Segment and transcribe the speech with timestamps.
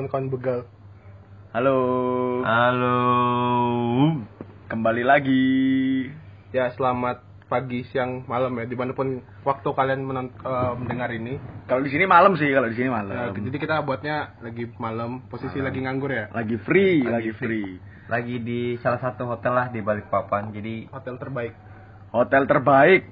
[0.00, 0.60] kawan-kawan begal.
[1.52, 1.76] Halo.
[2.40, 2.96] Halo.
[4.64, 5.44] Kembali lagi.
[6.56, 7.20] Ya, selamat
[7.52, 11.36] pagi, siang, malam ya, di mana pun waktu kalian menon- eh, mendengar ini.
[11.68, 13.36] Kalau di sini malam sih, kalau di sini Ya, malam.
[13.36, 16.32] jadi kita buatnya lagi malam, posisi lagi nganggur ya.
[16.32, 17.70] Lagi free, lagi, Lagi free.
[18.08, 20.48] Lagi di salah satu hotel lah di Balikpapan.
[20.50, 21.52] Jadi Hotel terbaik.
[22.10, 23.02] Hotel terbaik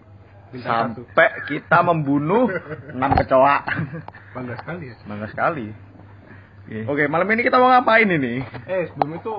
[0.51, 1.05] Bintang satu.
[1.05, 2.49] sampai kita membunuh
[2.97, 3.57] enam kecoa.
[4.33, 4.97] Bangga sekali ya.
[5.05, 5.67] Bangga sekali.
[6.69, 6.85] Oke.
[6.85, 8.45] Oke, malam ini kita mau ngapain ini?
[8.69, 9.33] Eh, sebelum itu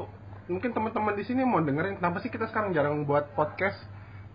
[0.49, 3.77] mungkin teman-teman di sini mau dengerin kenapa sih kita sekarang jarang buat podcast?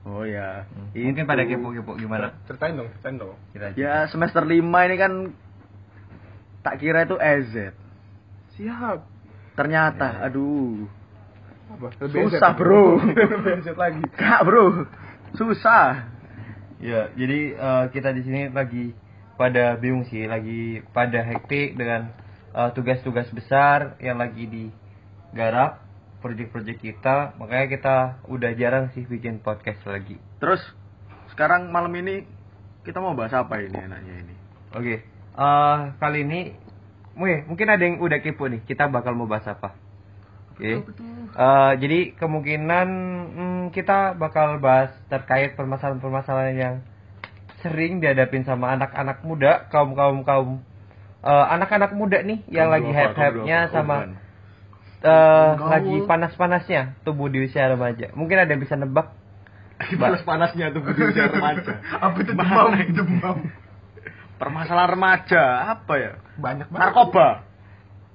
[0.07, 0.63] Oh ya.
[0.95, 1.27] mungkin Itu.
[1.27, 2.39] pada kepo-kepo gimana?
[2.47, 3.35] Ceritain dong, ceritain dong.
[3.51, 5.13] Kira Ya semester 5 ini kan
[6.63, 7.75] tak kira itu EZ.
[8.55, 9.03] Siap.
[9.59, 10.31] Ternyata, Ya.
[10.31, 10.87] aduh.
[11.75, 11.91] Apa?
[11.99, 13.03] Susah, bro.
[13.43, 14.07] BNZ lagi.
[14.23, 14.87] Kak, Bro.
[15.35, 16.07] Susah.
[16.79, 18.95] Ya, jadi eh, kita di sini lagi
[19.35, 22.15] pada bingung sih, lagi pada hektik dengan
[22.55, 25.83] eh, tugas-tugas besar yang lagi digarap
[26.23, 27.37] proyek-proyek kita.
[27.37, 27.97] Makanya kita
[28.31, 30.17] udah jarang sih bikin podcast lagi.
[30.39, 30.63] Terus
[31.35, 32.25] sekarang malam ini
[32.87, 34.35] kita mau bahas apa ini enaknya ini?
[34.75, 34.95] Oke,
[35.35, 36.41] eh kali ini,
[37.19, 38.63] mungkin ada yang udah kepo nih.
[38.65, 39.75] Kita bakal mau bahas apa?
[40.55, 40.87] Oke.
[41.35, 42.89] Eh, jadi kemungkinan
[43.35, 46.77] hmm, kita bakal bahas terkait permasalahan-permasalahan yang
[47.59, 50.51] sering dihadapin sama anak-anak muda, kaum kaum kaum
[51.25, 53.97] eh, anak-anak muda nih yang Kaum lagi hype-hype-nya sama
[55.05, 55.69] Gaul.
[55.69, 58.13] lagi panas-panasnya tubuh di usia remaja.
[58.13, 59.13] Mungkin ada yang bisa nebak?
[59.75, 61.81] panas-panasnya tuh di usia remaja.
[62.05, 62.73] Apa itu demam?
[62.73, 63.37] demam.
[64.35, 65.43] Permasalahan remaja
[65.79, 66.13] apa ya?
[66.37, 66.83] Banyak banget.
[66.91, 67.29] Narkoba.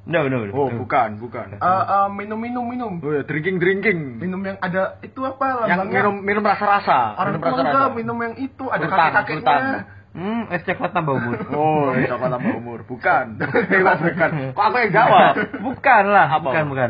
[0.09, 0.52] No, no, no.
[0.52, 1.55] Oh, bukan, bukan.
[1.55, 2.97] Eh, eh, minum minum minum.
[2.99, 4.19] Oh ya, drinking drinking.
[4.19, 6.02] Minum yang ada itu apa yang lambangnya?
[6.02, 7.13] minum minum rasa-rasa.
[7.13, 9.98] Orang minum minum yang itu ada kakek-kakeknya.
[10.19, 11.39] Hmm, es coklat tambah umur.
[11.55, 12.80] Oh, ya, coklat tambah umur.
[12.91, 13.39] Bukan.
[13.39, 14.30] Bukan.
[14.52, 15.33] Kok aku yang jawab?
[15.63, 16.43] bukan lah, Apa?
[16.43, 16.89] bukan, bukan.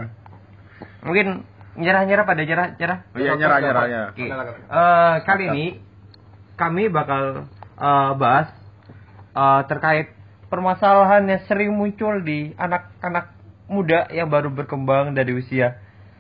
[1.06, 1.28] Mungkin
[1.78, 3.00] nyerah-nyerah pada nyerah-nyerah.
[3.14, 4.10] Oh iya, nyerah, nyerah, nyerah.
[4.18, 4.26] Oke.
[4.26, 4.54] Katakan.
[4.58, 5.66] Eh, kali ini
[6.58, 7.46] kami bakal
[7.78, 8.50] eh, bahas
[9.38, 10.18] eh, terkait
[10.50, 13.38] permasalahan yang sering muncul di anak-anak
[13.70, 15.78] muda yang baru berkembang dari usia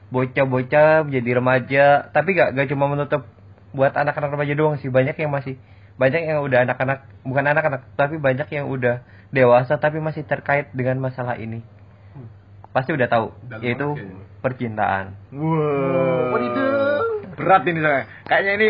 [0.09, 3.29] bocah-bocah menjadi remaja, tapi gak, gak cuma menutup
[3.73, 5.61] buat anak-anak remaja doang sih, banyak yang masih
[5.99, 9.03] banyak yang udah anak-anak bukan anak-anak tapi banyak yang udah
[9.35, 11.59] dewasa tapi masih terkait dengan masalah ini.
[12.71, 13.87] Pasti udah tahu, Dalam yaitu
[14.39, 15.19] percintaan.
[15.35, 16.39] Wow.
[16.39, 17.35] Wadidaw.
[17.35, 18.01] Berat ini saya.
[18.29, 18.67] Kayaknya ini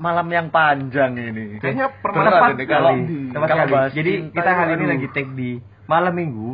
[0.00, 1.60] malam yang panjang ini.
[1.60, 3.18] Kayaknya pernah Berat tepat ini kalau sekali.
[3.28, 3.74] Tepat kalau sekali.
[3.76, 5.50] bahas Jadi cinta kita itu, hari ini lagi take di
[5.84, 6.50] malam minggu.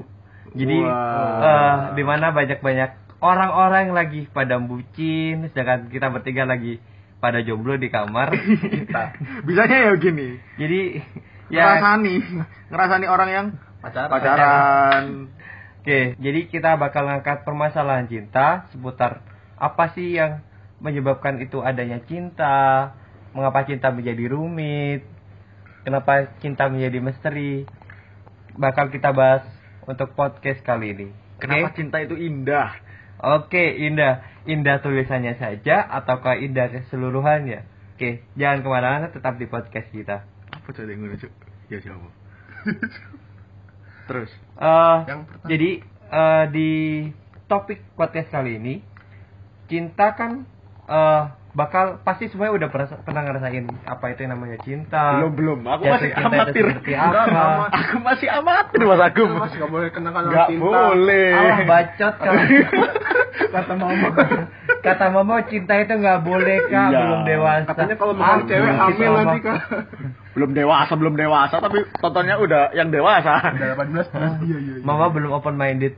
[0.57, 1.47] Jadi Wah.
[1.47, 6.83] eh, di mana banyak-banyak orang-orang lagi pada bucin, sedangkan kita bertiga lagi
[7.27, 8.31] pada jomblo di kamar.
[8.71, 9.03] kita.
[9.43, 10.39] Bisanya ya gini.
[10.63, 10.81] Jadi
[11.51, 12.15] ya Ngerasani,
[12.71, 13.47] ngerasani orang yang
[13.83, 14.11] Pacaran.
[14.15, 15.05] pacaran.
[15.83, 19.23] Oke, jadi kita bakal ngangkat permasalahan cinta seputar
[19.59, 20.43] apa sih yang
[20.79, 22.95] menyebabkan itu adanya cinta,
[23.35, 25.03] mengapa cinta menjadi rumit,
[25.83, 27.67] kenapa cinta menjadi misteri.
[28.57, 29.43] Bakal kita bahas
[29.87, 31.09] untuk podcast kali ini.
[31.39, 31.77] Kenapa Oke?
[31.79, 32.73] cinta itu indah?
[33.23, 34.25] Oke, indah.
[34.47, 37.67] Indah tulisannya saja ataukah indah keseluruhannya?
[37.93, 40.23] Oke, jangan ke mana-mana, tetap di podcast kita.
[40.49, 41.33] Apa coba yang ngono, Cuk?
[41.67, 42.09] Ya siapa?
[44.07, 44.31] Terus.
[44.55, 45.49] Eh, Yang pertama.
[45.49, 45.71] jadi
[46.07, 46.71] eh, di
[47.47, 48.75] topik podcast kali ini
[49.67, 50.47] cinta kan
[50.85, 55.19] eh, bakal pasti semuanya udah pernah, pernah ngerasain apa itu yang namanya cinta.
[55.19, 55.59] belum belum.
[55.65, 56.65] Aku Jatuh masih cinta amatir.
[56.69, 57.09] seperti apa?
[57.25, 59.31] enggak, Aku masih amatir Mas Agung.
[59.35, 60.63] Mas nggak boleh kenakan orang Nggak cinta.
[60.63, 61.29] boleh.
[61.33, 62.35] Alah bacot kan.
[63.37, 64.09] Kata mama.
[64.81, 67.01] Kata mama cinta itu nggak boleh kak, Iya.
[67.01, 67.69] belum dewasa.
[67.69, 69.59] Katanya kalau mau Ah, cewek belum hamil nanti kak.
[70.33, 73.35] belum dewasa, belum dewasa tapi tontonnya udah yang dewasa.
[73.51, 74.09] Udah 18
[74.43, 74.83] Iya iya iya.
[74.83, 75.97] Mama belum open minded.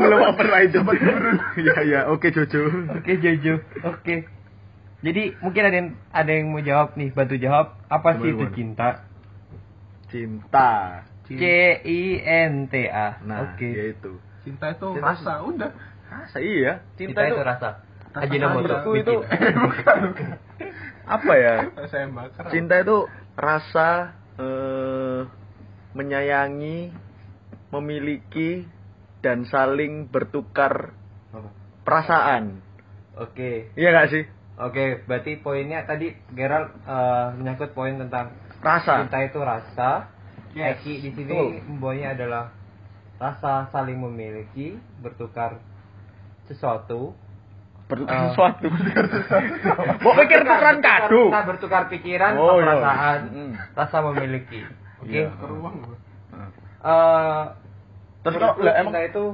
[0.00, 0.82] belum open minded.
[1.56, 2.60] Iya iya, oke Jojo.
[2.92, 3.54] Oke Jojo,
[3.84, 4.16] oke.
[5.00, 8.46] Jadi mungkin ada yang ada yang mau jawab nih, bantu jawab apa sih Gimana, itu
[8.52, 8.88] cinta?
[10.08, 10.70] Cinta.
[11.24, 11.40] C
[11.80, 13.16] I N T A.
[13.20, 13.64] Nah, Oke.
[13.66, 14.20] yaitu.
[14.40, 15.72] Cinta itu Cinta rasa, udah.
[16.14, 16.86] Masa iya?
[16.94, 17.82] Cinta, itu rasa.
[18.14, 18.30] Rasa.
[18.30, 19.02] Menurutku bikin.
[19.02, 19.14] itu
[21.04, 21.54] apa ya?
[21.90, 22.48] Saya bakar.
[22.54, 25.20] Cinta itu rasa eh,
[25.92, 26.94] menyayangi,
[27.74, 28.64] memiliki
[29.20, 30.94] dan saling bertukar
[31.84, 32.62] perasaan.
[33.18, 33.70] Oke.
[33.74, 34.24] Iya gak sih?
[34.54, 38.30] Oke, berarti poinnya tadi Gerald eh, menyangkut poin tentang
[38.62, 39.04] Rasa.
[39.04, 40.14] cinta itu rasa.
[40.54, 41.66] Yes, Eki di sini betul.
[41.66, 42.44] membawanya adalah
[43.18, 45.58] rasa saling memiliki, bertukar
[46.46, 47.12] sesuatu.
[47.84, 48.22] Bertukar Eh.
[48.32, 48.66] sesuatu.
[50.00, 51.22] Mau pikir tukeran Bertukar- kado.
[51.28, 52.64] Kita bertukar pikiran, Oh, iya.
[52.72, 53.52] perasaan, Mm.
[53.72, 54.60] rasa memiliki.
[55.04, 55.12] Oke.
[55.14, 55.28] Iya.
[55.30, 55.76] Ke ruang.
[56.84, 57.44] Eh,
[58.24, 59.24] Terus lah cinta emang itu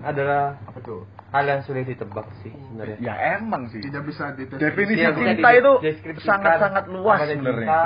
[0.00, 1.06] adalah Apa tuh?
[1.30, 2.98] hal yang sulit ditebak sih sebenarnya.
[2.98, 3.78] ya emang sih.
[3.78, 7.62] Tidak bisa Definisi Tidak bisa cinta itu dideskripsikan sangat-sangat luas sebenarnya.
[7.62, 7.82] cinta,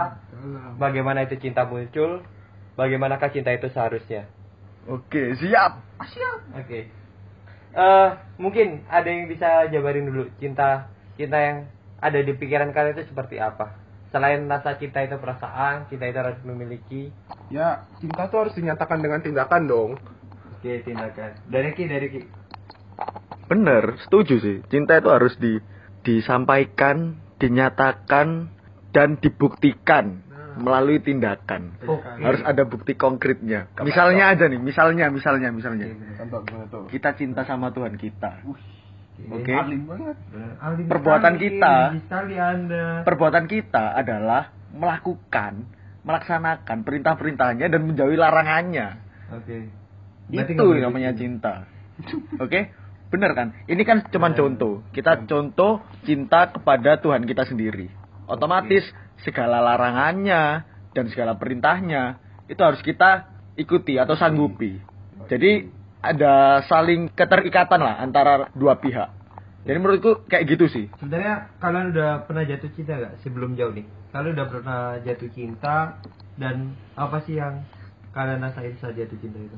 [0.74, 2.24] Bagaimana itu cinta muncul?
[2.74, 4.24] Bagaimanakah cinta itu seharusnya?
[4.84, 5.80] Oke, siap.
[6.54, 6.88] Oke.
[7.74, 10.86] Eh, mungkin ada yang bisa jabarin dulu cinta
[11.18, 11.66] cinta yang
[11.98, 13.74] ada di pikiran kalian itu seperti apa?
[14.14, 17.10] Selain rasa cinta itu perasaan, cinta itu harus memiliki.
[17.50, 19.90] Ya, cinta tuh harus dinyatakan dengan tindakan dong.
[20.54, 21.34] Oke, tindakan.
[21.50, 22.22] Dari Ki, dari Ki.
[23.50, 24.56] Bener, setuju sih.
[24.70, 25.58] Cinta itu harus di
[26.06, 28.54] disampaikan, dinyatakan,
[28.94, 30.22] dan dibuktikan
[30.58, 31.74] melalui tindakan.
[31.82, 32.22] Oke.
[32.22, 33.70] Harus ada bukti konkretnya.
[33.82, 35.86] Misalnya aja nih, misalnya, misalnya, misalnya.
[36.18, 36.84] Contoh gimana tuh?
[36.90, 38.42] Kita cinta sama Tuhan kita.
[39.30, 39.54] Oke.
[39.54, 40.16] Alim banget.
[40.58, 41.74] Aldi Perbuatan kita.
[43.06, 45.70] Perbuatan kita adalah melakukan,
[46.02, 48.98] melaksanakan perintah-perintahnya dan menjauhi larangannya.
[49.38, 49.70] Oke.
[50.30, 51.20] Itu namanya gitu.
[51.26, 51.66] cinta.
[52.42, 52.74] Oke?
[53.14, 53.54] Bener kan?
[53.70, 54.82] Ini kan cuma contoh.
[54.90, 58.03] Kita contoh cinta kepada Tuhan kita sendiri.
[58.24, 58.84] Otomatis
[59.24, 62.18] segala larangannya dan segala perintahnya
[62.48, 64.78] itu harus kita ikuti atau sanggupi.
[65.28, 65.70] Jadi
[66.04, 69.08] ada saling keterikatan lah antara dua pihak.
[69.64, 70.86] Jadi menurutku kayak gitu sih.
[71.00, 73.88] Sebenarnya kalian udah pernah jatuh cinta gak sebelum jauh nih?
[74.12, 75.96] Kalian udah pernah jatuh cinta
[76.36, 77.64] dan apa sih yang
[78.12, 79.56] kalian rasain saat jatuh cinta itu?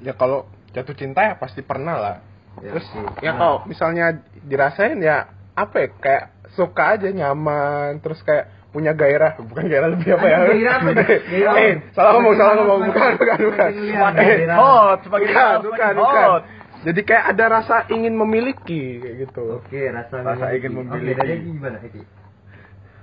[0.00, 2.16] Ya kalau jatuh cinta ya pasti pernah lah.
[2.64, 2.88] Ya, Terus
[3.20, 3.38] ya Nah.
[3.40, 6.24] kalau misalnya dirasain ya apa ya kayak
[6.56, 11.06] suka aja nyaman terus kayak punya gairah bukan gairah lebih apa ya gairah apa nih?
[11.32, 13.70] Gairah eh salah ngomong salah ngomong bukan bukan bukan
[14.16, 16.42] eh hot, bukan hot, bukan bukan hot.
[16.84, 21.24] jadi kayak ada rasa ingin memiliki kayak gitu Oke, rasa, Rasa ingin Oke, memiliki.
[21.24, 21.78] Ki gimana?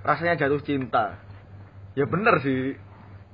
[0.03, 1.17] Rasanya jatuh cinta.
[1.97, 2.77] Ya bener sih.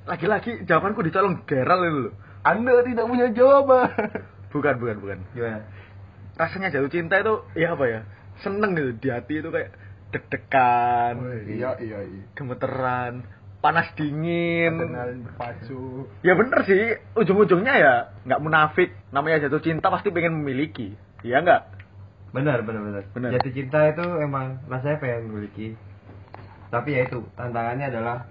[0.07, 2.13] Lagi-lagi jawabanku dicolong geral itu loh.
[2.41, 3.91] anda tidak punya jawaban
[4.49, 5.19] Bukan, bukan, bukan.
[5.37, 5.61] Gimana?
[6.39, 7.99] rasanya jatuh cinta itu ya apa ya
[8.39, 9.75] seneng gitu di hati itu kayak
[10.09, 11.13] deg-degan
[11.45, 13.23] iya iya iya gemeteran
[13.59, 17.95] panas dingin adrenalin berpacu ya bener sih ujung-ujungnya ya
[18.25, 21.79] nggak munafik namanya jatuh cinta pasti pengen memiliki iya nggak
[22.29, 23.03] Benar, benar, benar.
[23.09, 23.29] Benar.
[23.33, 25.73] Jatuh cinta itu emang rasanya pengen memiliki.
[26.69, 28.29] Tapi ya itu, tantangannya adalah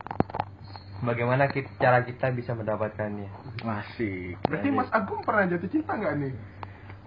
[1.03, 3.27] bagaimana kita, cara kita bisa mendapatkannya.
[3.67, 6.33] masih berarti Mas Agung pernah jatuh cinta nggak nih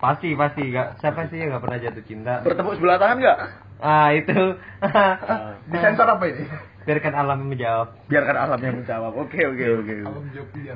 [0.03, 0.67] Pasti, pasti.
[0.67, 2.43] Gak, siapa sih yang gak pernah jatuh cinta?
[2.43, 3.39] bertepuk sebelah tangan nggak
[3.81, 4.31] Ah, itu.
[5.73, 6.45] disensor apa ini
[6.81, 7.93] Biarkan alam menjawab.
[8.09, 10.73] biarkan alam yang menjawab oke oke oke Alam jawab dia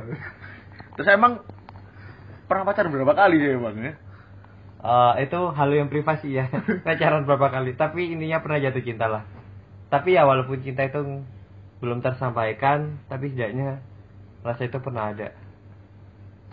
[0.95, 1.41] terus emang
[2.45, 3.93] pernah pacar berapa kali sih bang ya
[4.85, 6.45] Eh, itu hal yang privasi ya.
[6.85, 7.73] Pacaran berapa kali.
[7.73, 9.25] Tapi intinya pernah jatuh cinta lah.
[9.89, 11.25] Tapi ya walaupun cinta itu
[11.81, 13.81] belum tersampaikan, tapi setidaknya
[14.45, 15.33] rasa itu pernah ada.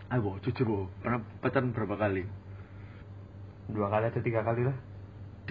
[0.09, 2.25] Ayo, jujur bu, pernah pacaran berapa kali?
[3.69, 4.77] Dua kali atau tiga kali lah.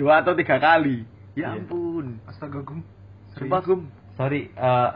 [0.01, 1.06] Dua atau tiga kali?
[1.38, 1.62] Ya Iya.
[1.62, 2.18] ampun.
[2.25, 2.81] astaga Gung
[3.38, 3.86] Sumpah gum.
[4.18, 4.89] Sorry, eh,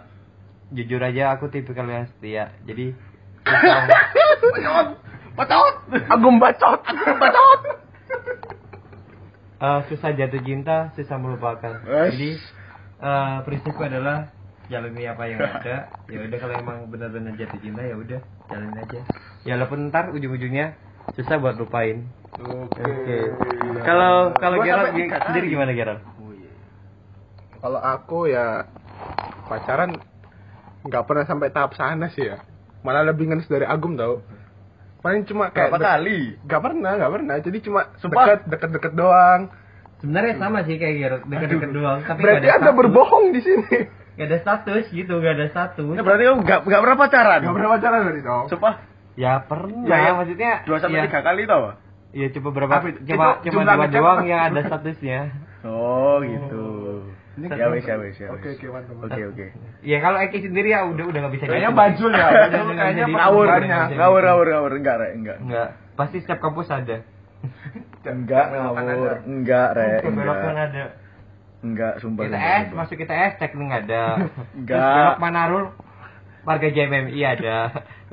[0.73, 2.57] jujur aja aku tipikal yang setia.
[2.65, 2.89] Jadi
[5.37, 5.75] Bacot.
[6.09, 7.61] Agung bacot Agung bacot
[9.61, 11.85] eh, susah jatuh cinta, susah melupakan.
[11.85, 12.41] Jadi
[12.99, 14.33] eh, prinsipku adalah
[14.65, 15.93] jalani apa yang ada.
[16.09, 18.19] Ya udah kalau emang benar-benar jatuh cinta ya udah
[18.49, 18.99] jalanin aja.
[19.45, 20.73] Ya walaupun ntar ujung-ujungnya
[21.13, 22.09] susah buat lupain.
[22.37, 23.17] Oke Oke.
[23.81, 26.01] Kalau kalau Gerald sendiri gimana Gerald?
[26.15, 26.51] Oh iya.
[27.57, 28.65] kalau aku ya
[29.45, 29.95] pacaran
[30.81, 32.41] nggak pernah sampai tahap sana sih ya
[32.81, 34.21] malah lebih ngenes dari Agum tau
[34.99, 36.37] paling cuma kayak Berapa kali?
[36.39, 38.25] nggak pernah nggak pernah jadi cuma Sumpah?
[38.25, 39.41] deket deket deket doang
[39.95, 42.03] Sebenarnya sama sih kayak Gerald, deket-deket doang.
[42.03, 42.79] Tapi berarti nggak anda status.
[42.83, 43.77] berbohong di sini
[44.15, 45.93] Nggak ada status gitu, nggak ada status.
[45.93, 47.39] Ya berarti kamu nggak nggak pernah pacaran?
[47.41, 48.75] nggak pernah pacaran berarti dong Sumpah.
[49.15, 50.11] Ya pernah, Ya, ya.
[50.13, 50.51] maksudnya.
[50.63, 51.63] Dua sampai ya, tiga kali tau?
[52.15, 52.73] Iya coba berapa?
[52.79, 52.99] Apa itu?
[53.11, 55.35] Cuma Itu cuma jumlah dua doang yang ada statusnya.
[55.67, 56.63] Oh gitu.
[57.35, 59.45] Ini Ya wes ya wes ya oke oke mantap Oke oke.
[59.83, 61.43] Ya kalau Eki sendiri ya udah udah nggak bisa.
[61.51, 65.37] Kayaknya bajul ya, kayaknya Ngawur, ngawur, ngawur, ngawur, enggak, Rek, enggak.
[65.43, 65.69] Enggak,
[65.99, 67.03] pasti setiap kampus ada.
[68.07, 70.39] Enggak, ngawur, enggak, kan enggak.
[70.55, 70.85] ada.
[71.65, 72.23] Enggak, sumpah.
[72.23, 72.77] Kita sumpah, S, sumpah.
[72.79, 74.03] masuk kita S, teknik ada.
[74.23, 74.95] Terus Enggak.
[74.95, 75.65] belok Manarul,
[76.47, 77.57] warga JMMI ada.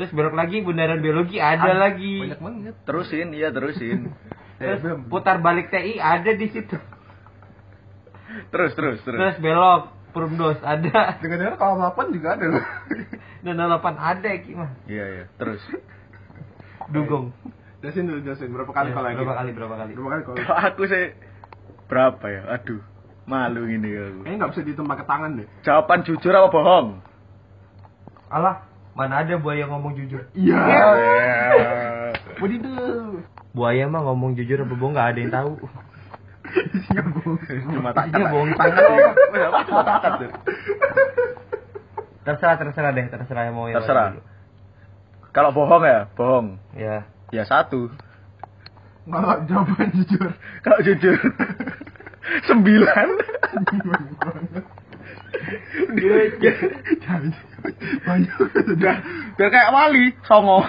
[0.03, 2.27] Terus belok lagi bundaran biologi ada lagi.
[2.27, 4.11] banyak banget Terusin, iya terusin.
[4.59, 6.75] Terus Eh, putar balik TI ada di situ.
[8.49, 9.15] Terus, terus, terus.
[9.15, 11.17] Terus belok Perumdos ada.
[11.17, 12.65] dengar dengar kalau delapan juga ada loh
[13.45, 14.71] Dan 8 ada Eki mah.
[14.85, 15.25] Iya, iya.
[15.35, 15.63] Terus.
[16.89, 17.31] Dugong.
[17.79, 19.93] jelasin dulu jelasin berapa kali Ya, kalau lagi berapa kali berapa kali?
[19.93, 21.05] berapa kali kalau aku sih
[21.87, 22.43] berapa ya?
[22.53, 22.83] Aduh,
[23.25, 24.21] malu gini aku.
[24.21, 26.89] kayaknya nggak bisa dihitung pakai tangan deh Jawaban jujur apa bohong?
[28.29, 28.57] Alah,
[28.93, 30.29] Mana ada buaya ngomong jujur?
[30.37, 30.61] Iya.
[31.53, 32.41] Ya.
[32.41, 33.23] Wadidaw.
[33.53, 35.53] Buaya mah ngomong jujur apa bohong nggak ada yang tahu.
[36.77, 37.37] Isinya bohong.
[37.69, 38.67] Cuma tak Isinya bohong tak
[39.69, 40.31] Cuma takat tuh.
[42.23, 44.21] Terserah terserah deh, terserah yang mau yang Terserah.
[45.33, 46.61] Kalau bohong ya, bohong.
[46.77, 47.09] Ya.
[47.33, 47.89] Ya satu.
[49.09, 50.31] Kalau jawaban jujur.
[50.63, 51.17] Kalau jujur.
[52.49, 53.09] Sembilan.
[58.03, 58.37] Banyak.
[58.75, 58.97] Udah,
[59.39, 60.67] biar kayak wali, songo.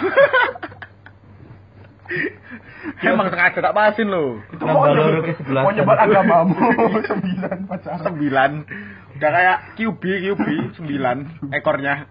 [3.03, 4.39] Emang sengaja tak pasin lo.
[4.59, 5.63] Loro ke sebelah.
[5.63, 6.55] Mau nyebar agamamu.
[7.09, 8.03] Sembilan pacaran.
[8.03, 8.51] Sembilan.
[9.19, 10.45] Udah kayak QB, QB,
[10.79, 11.17] sembilan
[11.55, 12.07] ekornya.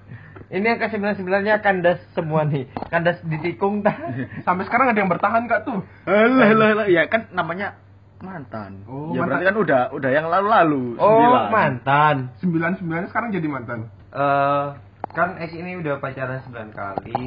[0.52, 2.69] Ini yang ke sembilan sembilannya kandas semua nih.
[2.93, 3.97] Kandas ditikung tak?
[4.47, 5.81] Sampai sekarang ada yang bertahan kak tuh.
[6.05, 6.87] Alah, alah, alah.
[6.93, 7.76] Ya kan namanya
[8.23, 8.87] mantan.
[8.87, 9.26] Oh, ya mantan.
[9.29, 10.85] berarti kan udah udah yang lalu-lalu.
[10.97, 11.50] Oh sembilan.
[11.50, 12.17] mantan.
[12.38, 13.81] Sembilan sembilan sekarang jadi mantan.
[14.12, 14.67] eh
[15.12, 17.23] kan X ini udah pacaran 9 kali.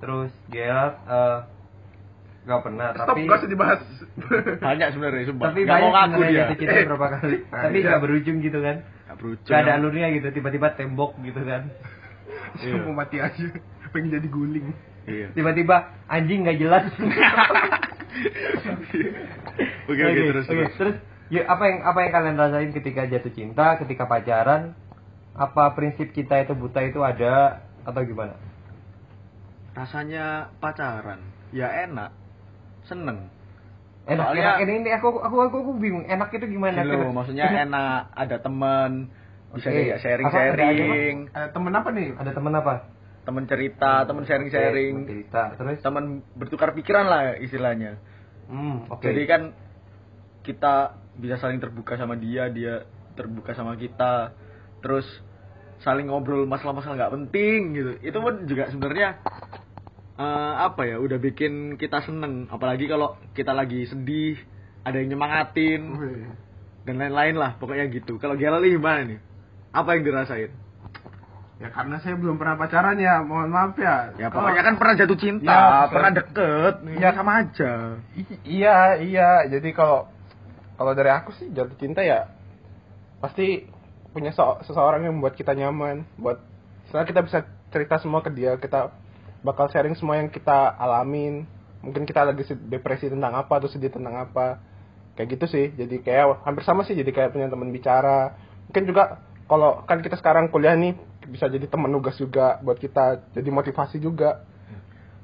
[0.00, 1.38] Terus Gerald eh
[2.40, 3.80] nggak pernah Stop, tapi gak usah dibahas.
[4.64, 5.44] Banyak sebenarnya, sumpah.
[5.52, 6.56] tapi Nggak mau banyak ngaku sebenarnya dia.
[6.56, 7.36] cinta berapa kali.
[7.36, 7.86] Nah, tapi iya.
[7.86, 8.76] nggak berujung gitu kan.
[8.80, 9.50] Nggak berujung.
[9.52, 11.62] Gak ada alurnya gitu, tiba-tiba tembok gitu kan.
[12.88, 13.46] Mau mati aja.
[13.92, 14.66] Pengen jadi guling.
[15.04, 15.28] Iya.
[15.36, 15.76] Tiba-tiba
[16.08, 16.84] anjing nggak jelas.
[19.90, 20.46] Oke, oke, terus.
[20.46, 20.54] oke.
[20.54, 20.72] terus.
[20.76, 20.96] terus
[21.28, 24.74] ya, apa yang apa yang kalian rasain ketika jatuh cinta, ketika pacaran?
[25.30, 28.34] Apa prinsip kita itu buta itu ada atau gimana?
[29.72, 31.22] Rasanya pacaran.
[31.50, 32.10] Ya enak.
[32.84, 33.30] Seneng.
[34.04, 36.02] Enak, Soalnya- enak ini, ini aku, aku aku aku bingung.
[36.04, 36.82] Enak itu gimana?
[36.82, 38.90] Loh, Enak- maksudnya enak, ada teman,
[39.54, 39.74] bisa Oke.
[39.76, 42.08] diajak Apa, sharing-sharing, Eh, temen apa nih?
[42.18, 42.74] Ada teman apa?
[43.24, 45.42] Teman cerita, teman Oke, sharing-sharing, cerita.
[45.54, 48.00] Terus teman bertukar pikiran lah istilahnya.
[48.48, 49.04] hmm, oke.
[49.04, 49.42] Jadi kan
[50.42, 54.32] kita bisa saling terbuka sama dia, dia terbuka sama kita,
[54.80, 55.04] terus
[55.84, 57.92] saling ngobrol masalah-masalah nggak penting gitu.
[58.00, 59.20] Itu pun juga sebenarnya
[60.16, 62.48] eh, apa ya, udah bikin kita seneng.
[62.48, 64.40] Apalagi kalau kita lagi sedih,
[64.84, 66.24] ada yang nyemangatin Wih.
[66.88, 68.16] dan lain-lain lah, pokoknya gitu.
[68.16, 69.20] Kalau Gelali gimana nih?
[69.70, 70.50] Apa yang dirasain?
[71.60, 74.16] Ya karena saya belum pernah pacaran ya, mohon maaf ya.
[74.16, 77.72] Ya Kalau- pokoknya kan pernah jatuh cinta, Ya, pernah deket, ya sama aja.
[78.16, 79.30] I- iya iya.
[79.44, 80.08] Jadi kalau
[80.80, 82.32] kalau dari aku sih jatuh cinta ya
[83.20, 83.68] pasti
[84.10, 86.08] punya so- seseorang yang membuat kita nyaman.
[86.16, 86.40] Buat
[86.88, 87.38] setelah kita bisa
[87.68, 88.90] cerita semua ke dia kita
[89.44, 91.44] bakal sharing semua yang kita alamin.
[91.84, 92.40] Mungkin kita lagi
[92.72, 94.64] depresi tentang apa atau sedih tentang apa.
[95.12, 95.66] Kayak gitu sih.
[95.76, 98.32] Jadi kayak hampir sama sih jadi kayak punya teman bicara.
[98.72, 100.96] Mungkin juga kalau kan kita sekarang kuliah nih
[101.30, 104.44] bisa jadi teman nugas juga buat kita jadi motivasi juga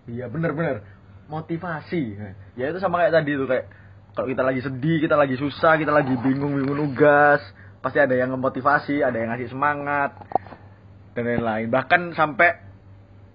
[0.06, 0.86] Iya bener-bener
[1.26, 2.14] motivasi.
[2.54, 3.66] Ya itu sama kayak tadi tuh kayak
[4.14, 7.42] kalau kita lagi sedih, kita lagi susah, kita lagi bingung-bingung nugas,
[7.82, 10.16] pasti ada yang memotivasi, ada yang ngasih semangat
[11.12, 11.68] dan lain-lain.
[11.68, 12.64] Bahkan sampai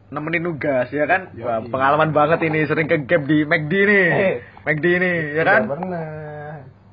[0.10, 1.36] nemenin nugas ya kan?
[1.38, 4.08] Wah, pengalaman banget ini sering ke gap di McD nih.
[4.10, 4.36] Eh.
[4.64, 5.62] McD nih ya kan?
[5.68, 6.31] Pernah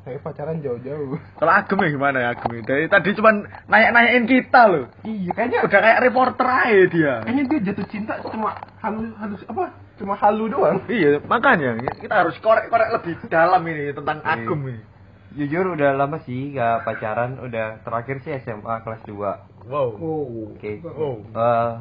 [0.08, 2.64] saya pacaran jauh-jauh Kalau Agem ya gimana ya Agem?
[2.64, 3.34] Dari tadi cuman
[3.66, 4.84] nanya-nanyain kita loh.
[5.04, 7.14] iya kayaknya Udah kayak reporter aja dia.
[7.22, 12.34] kayaknya dia jatuh cinta cuma halus halus apa cuma halu doang Iya, makanya kita harus
[12.38, 14.32] korek-korek lebih dalam ini tentang Iya.
[14.40, 14.82] Agem ini.
[15.28, 19.88] Jujur udah lama sih gak pacaran, udah terakhir sih SMA kelas 2 Wow.
[19.94, 20.80] oh Oke.
[20.80, 21.20] Wow.
[21.28, 21.72] Eh,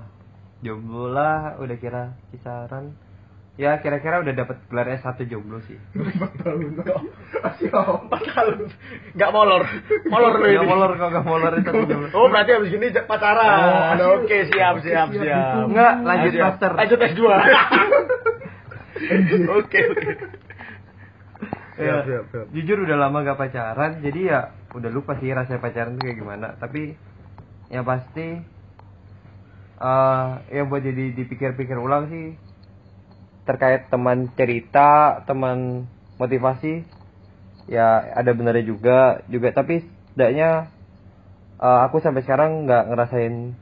[0.59, 2.91] jomblo lah udah kira kisaran
[3.57, 8.69] ya kira-kira udah dapat gelar S1 jomblo sih empat tahun siap Empat tahun.
[9.11, 9.63] Nggak molor.
[10.05, 10.55] Molor lu ini.
[10.55, 13.97] Nggak molor kok nggak molor S1 jomblo Oh, berarti habis gini j- pacaran.
[13.97, 15.41] Oh, Oke, siap, siap, siap, siap.
[15.43, 15.59] itu.
[15.73, 16.43] Nggak, lanjut Siap.
[16.43, 16.71] master.
[16.75, 17.21] Lanjut S2.
[19.53, 20.11] Oke, oke.
[21.77, 22.47] Ya, Siap, siap, siap.
[22.51, 24.39] jujur udah lama gak pacaran jadi ya
[24.71, 26.97] udah lupa sih rasanya pacaran tuh kayak gimana tapi
[27.67, 28.41] yang pasti
[29.77, 32.33] eh ya buat jadi dipikir-pikir ulang sih
[33.47, 35.87] terkait teman cerita teman
[36.19, 36.83] motivasi
[37.71, 40.67] ya ada benarnya juga juga tapi setidaknya
[41.57, 43.55] eh, aku sampai sekarang nggak ngerasain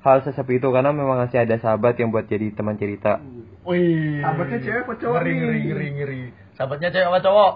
[0.00, 3.20] hal sesepi itu karena memang masih ada sahabat yang buat jadi teman cerita
[3.66, 4.22] Wih.
[4.22, 6.20] Sahabatnya cewek apa cowok Ngeri, ngeri, ngeri, ngeri.
[6.54, 7.52] Sahabatnya cewek apa cowok?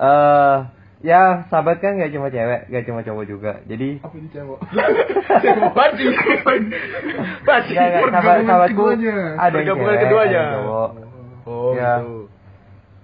[0.00, 0.56] eh
[1.04, 4.58] ya sahabat kan nggak cuma cewek nggak cuma cowok juga jadi apa ini cewek
[5.76, 6.04] Baji.
[6.44, 6.76] Baji.
[7.44, 9.16] Enggak, sahabat, sahabatku keduanya.
[9.36, 10.40] ada yang cewek, keduanya.
[10.40, 10.88] ada yang cowok.
[11.50, 11.98] Oh, Ya.
[11.98, 12.30] gitu.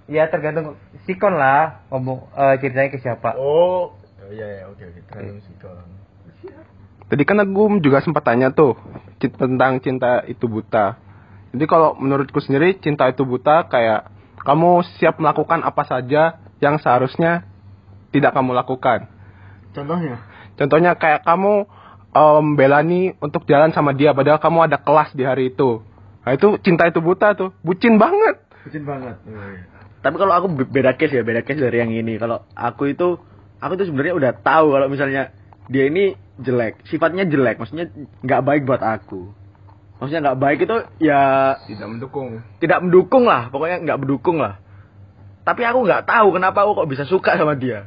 [0.06, 3.34] Ya tergantung sikon lah ngomong eh, ceritanya ke siapa.
[3.34, 5.00] Oh, oh iya ya, oke oke.
[5.10, 5.82] Tergantung sikon.
[7.06, 8.74] Tadi kan aku juga sempat tanya tuh
[9.18, 10.98] tentang cinta itu buta.
[11.54, 14.10] Jadi kalau menurutku sendiri cinta itu buta kayak
[14.42, 17.46] kamu siap melakukan apa saja yang seharusnya
[18.10, 19.06] tidak kamu lakukan.
[19.70, 20.18] Contohnya?
[20.58, 21.66] Contohnya kayak kamu
[22.10, 25.82] em, belani untuk jalan sama dia padahal kamu ada kelas di hari itu.
[26.26, 28.42] Nah itu cinta itu buta tuh, bucin banget.
[28.66, 29.14] Bucin banget.
[30.02, 32.18] Tapi kalau aku be- beda case ya, beda case dari yang ini.
[32.18, 33.14] Kalau aku itu
[33.62, 35.30] aku tuh sebenarnya udah tahu kalau misalnya
[35.70, 37.94] dia ini jelek, sifatnya jelek, maksudnya
[38.26, 39.30] nggak baik buat aku.
[39.96, 41.20] Maksudnya nggak baik itu ya
[41.64, 42.42] Tidak mendukung.
[42.58, 44.58] tidak mendukung lah, pokoknya nggak mendukung lah.
[45.46, 47.86] Tapi aku nggak tahu kenapa aku kok bisa suka sama dia.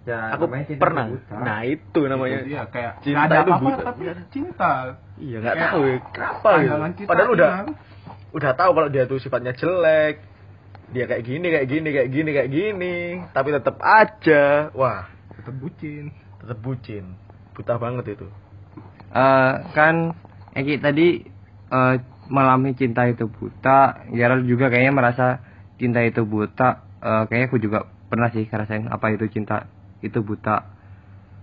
[0.00, 1.12] Ya, aku pernah.
[1.12, 1.36] buta.
[1.38, 2.40] Nah itu namanya.
[2.40, 3.82] Iya kayak Cinta ada itu apa-apa buta.
[3.84, 4.02] tapi
[4.32, 4.72] cinta.
[5.20, 6.74] Iya nggak tahu ya kenapa gitu.
[6.96, 7.68] kita Padahal udah hilang.
[8.32, 10.14] udah tahu kalau dia tuh sifatnya jelek.
[10.90, 12.96] Dia kayak gini, kayak gini, kayak gini, kayak gini.
[13.30, 15.06] Tapi tetap aja, wah,
[15.38, 16.10] Tetap bucin.
[16.42, 17.04] tetap bucin.
[17.54, 18.26] Buta banget itu.
[19.10, 20.16] Eh, kan
[20.50, 21.22] Eki tadi
[21.68, 21.94] eh,
[22.26, 24.02] melami cinta itu buta.
[24.08, 25.26] Gerald juga kayaknya merasa
[25.76, 26.82] cinta itu buta.
[26.98, 27.78] Eh, kayaknya aku juga
[28.10, 30.66] pernah sih ngerasain apa itu cinta itu buta.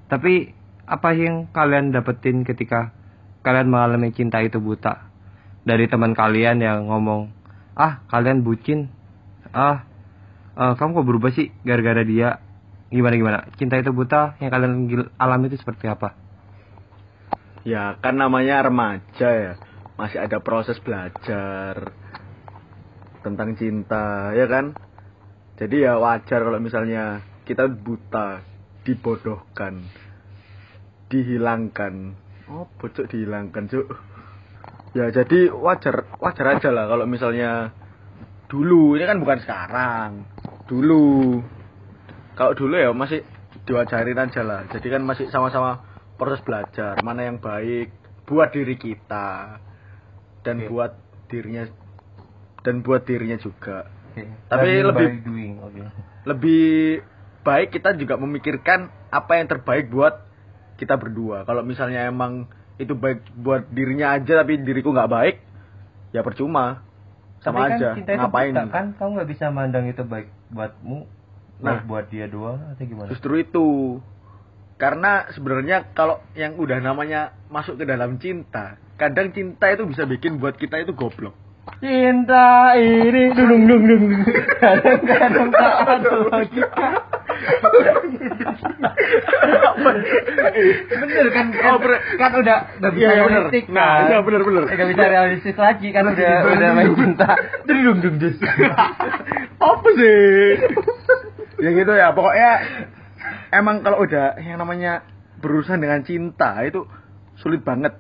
[0.08, 0.54] Tapi
[0.88, 2.96] apa yang kalian dapetin ketika
[3.44, 5.10] kalian mengalami cinta itu buta?
[5.68, 7.28] Dari teman kalian yang ngomong,
[7.76, 8.88] ah kalian bucin,
[9.52, 9.84] ah
[10.56, 12.40] eh, kamu kok berubah sih gara-gara dia?
[12.88, 13.40] Gimana gimana?
[13.60, 14.74] Cinta itu buta yang kalian
[15.20, 16.16] alami itu seperti apa?
[17.68, 19.54] Ya kan namanya remaja ya.
[20.00, 21.92] Masih ada proses belajar
[23.28, 24.72] tentang cinta, ya kan?
[25.60, 28.44] Jadi ya wajar kalau misalnya kita buta,
[28.84, 29.88] dibodohkan,
[31.08, 32.14] dihilangkan.
[32.52, 33.88] Oh, bocok dihilangkan, Cuk.
[34.96, 37.72] Ya jadi wajar, wajar aja lah kalau misalnya
[38.48, 40.12] dulu, ini kan bukan sekarang.
[40.68, 41.40] Dulu.
[42.36, 43.24] Kalau dulu ya masih
[43.64, 44.68] diwajarin aja lah.
[44.72, 45.84] Jadi kan masih sama-sama
[46.16, 47.92] proses belajar, mana yang baik
[48.28, 49.60] buat diri kita
[50.44, 50.68] dan Oke.
[50.72, 50.92] buat
[51.28, 51.64] dirinya
[52.64, 53.88] dan buat dirinya juga.
[54.12, 54.24] Oke.
[54.50, 55.84] Tapi Learning lebih- doing, oke.
[56.28, 56.66] Lebih
[57.48, 60.20] baik kita juga memikirkan apa yang terbaik buat
[60.76, 61.48] kita berdua.
[61.48, 65.36] Kalau misalnya emang itu baik buat dirinya aja tapi diriku nggak baik,
[66.12, 66.84] ya percuma.
[67.40, 67.90] Sama Tapi kan aja.
[67.96, 68.52] cinta itu Ngapain?
[68.52, 71.00] buta, kan kamu nggak bisa mandang itu baik buatmu,
[71.58, 71.80] Nah.
[71.80, 73.10] baik buat dia doang atau gimana?
[73.10, 73.68] Justru itu.
[74.78, 80.38] Karena sebenarnya kalau yang udah namanya masuk ke dalam cinta, kadang cinta itu bisa bikin
[80.38, 81.34] buat kita itu goblok.
[81.82, 84.22] Cinta ini dung dung dung dung.
[84.62, 86.90] Kadang-kadang tak ada logika.
[90.88, 91.48] Bener kan?
[91.54, 92.00] kan, Oh, bener.
[92.18, 93.42] kan udah udah bisa Iya, iya, bener.
[93.48, 94.08] realistik Nah, kan?
[94.10, 94.64] iya, bener, bener.
[94.68, 97.30] Nggak bisa realistis lagi kan udah udah main cinta.
[97.66, 98.36] Dung dung dung dung.
[99.58, 100.50] Apa sih?
[101.58, 102.50] ya gitu ya, pokoknya
[103.50, 105.02] emang kalau udah yang namanya
[105.38, 106.86] berurusan dengan cinta itu
[107.36, 107.98] sulit banget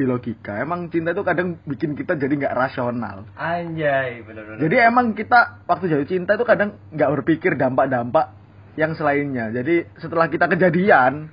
[0.00, 0.56] di logika.
[0.56, 3.28] Emang cinta itu kadang bikin kita jadi nggak rasional.
[3.36, 4.64] Anjay, bener-bener.
[4.64, 8.32] Jadi emang kita waktu jatuh cinta itu kadang nggak berpikir dampak-dampak
[8.80, 9.52] yang selainnya.
[9.52, 11.28] Jadi setelah kita kejadian,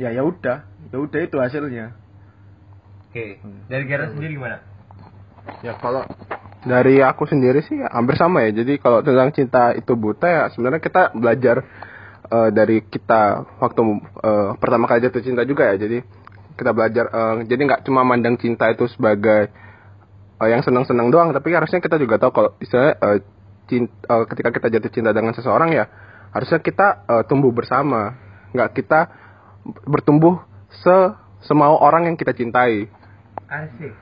[0.00, 1.92] ya ya udah, ya udah itu hasilnya.
[3.12, 4.64] Oke, dari Gerard sendiri gimana?
[5.60, 6.08] Ya kalau
[6.64, 8.56] dari aku sendiri sih ya, hampir sama ya.
[8.64, 11.60] Jadi kalau tentang cinta itu buta ya sebenarnya kita belajar
[12.32, 13.80] eh, dari kita waktu
[14.24, 15.76] eh, pertama kali jatuh cinta juga ya.
[15.76, 16.25] Jadi
[16.56, 19.52] kita belajar eh, jadi nggak cuma mandang cinta itu sebagai
[20.40, 23.18] eh, yang senang-senang doang, tapi harusnya kita juga tahu kalau istilahnya eh,
[23.68, 25.84] cin- eh, ketika kita jatuh cinta dengan seseorang ya
[26.32, 28.16] harusnya kita eh, tumbuh bersama,
[28.52, 29.00] nggak kita
[29.86, 30.96] bertumbuh se
[31.46, 32.90] semau orang yang kita cintai.
[33.46, 33.94] Asik.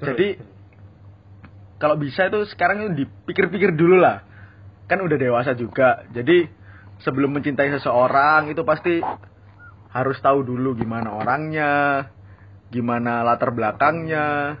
[0.00, 0.40] Jadi
[1.76, 4.24] kalau bisa itu sekarang itu dipikir-pikir dulu lah.
[4.88, 6.04] Kan udah dewasa juga.
[6.12, 6.48] Jadi
[7.04, 9.00] sebelum mencintai seseorang itu pasti
[9.90, 12.06] harus tahu dulu gimana orangnya,
[12.70, 14.58] gimana latar belakangnya,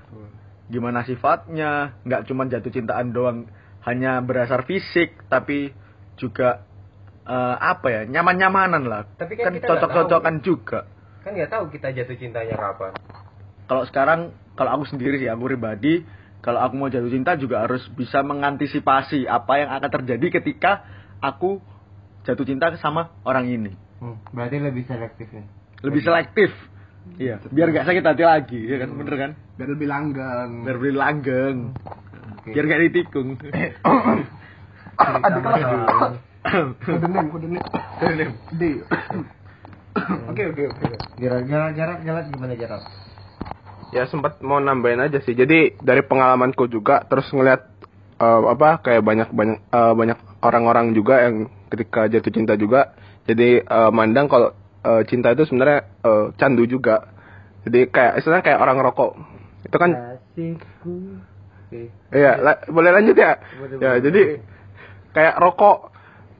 [0.66, 1.98] gimana sifatnya.
[2.02, 3.46] Nggak cuma jatuh cintaan doang
[3.86, 5.70] hanya berdasar fisik, tapi
[6.18, 6.66] juga
[7.24, 9.02] eh, apa ya nyaman-nyamanan lah.
[9.16, 10.86] Tapi kan kan cocok-cocokan juga.
[11.22, 12.92] Kan nggak tahu kita jatuh cintanya kapan.
[13.70, 14.20] kalau sekarang
[14.58, 16.02] kalau aku sendiri sih aku pribadi
[16.42, 20.82] kalau aku mau jatuh cinta juga harus bisa mengantisipasi apa yang akan terjadi ketika
[21.22, 21.62] aku
[22.24, 25.44] jatuh cinta sama orang ini Hmm, berarti lebih selektif nih.
[25.80, 26.50] lebih selektif
[27.16, 30.50] iya biar gak sakit hati lagi ya kan bener kan Biar lebih langgeng.
[30.64, 31.58] biar beli langgeng
[32.36, 32.50] Oke.
[32.52, 33.28] biar gak ditikung
[35.00, 36.20] Aduh kelas.
[36.80, 38.34] Kode name, kode name.
[38.52, 38.62] D.
[40.28, 40.86] Oke oke oke.
[41.16, 42.84] Gerard, Gerard, Gerard gimana Gerard?
[43.90, 45.32] Ya sempat mau nambahin aja sih.
[45.32, 47.64] Jadi dari pengalamanku juga terus ngeliat
[48.16, 52.92] eh, apa kayak banyak banyak eh, banyak orang-orang juga yang ketika jatuh cinta juga
[53.28, 54.54] jadi eh, mandang kalau
[54.84, 57.10] eh, cinta itu sebenarnya eh, candu juga.
[57.68, 59.20] Jadi kayak istilahnya kayak orang rokok.
[59.68, 61.20] Itu kan Kasihku.
[61.68, 61.92] Oke.
[62.10, 63.36] Iya, la- boleh lanjut ya?
[63.60, 64.22] Boleh, ya, boleh, jadi
[65.12, 65.90] kayak rokok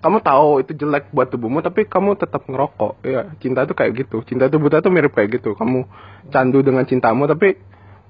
[0.01, 4.25] kamu tahu itu jelek buat tubuhmu tapi kamu tetap ngerokok ya cinta itu kayak gitu
[4.25, 5.85] cinta itu buta tuh mirip kayak gitu kamu
[6.33, 7.61] candu dengan cintamu tapi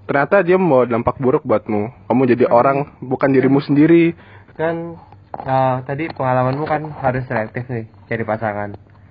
[0.06, 4.14] ternyata dia mau dampak buruk buatmu kamu jadi orang bukan dirimu sendiri
[4.54, 5.02] kan
[5.44, 8.70] eh, tadi pengalamanmu kan harus selektif nih cari pasangan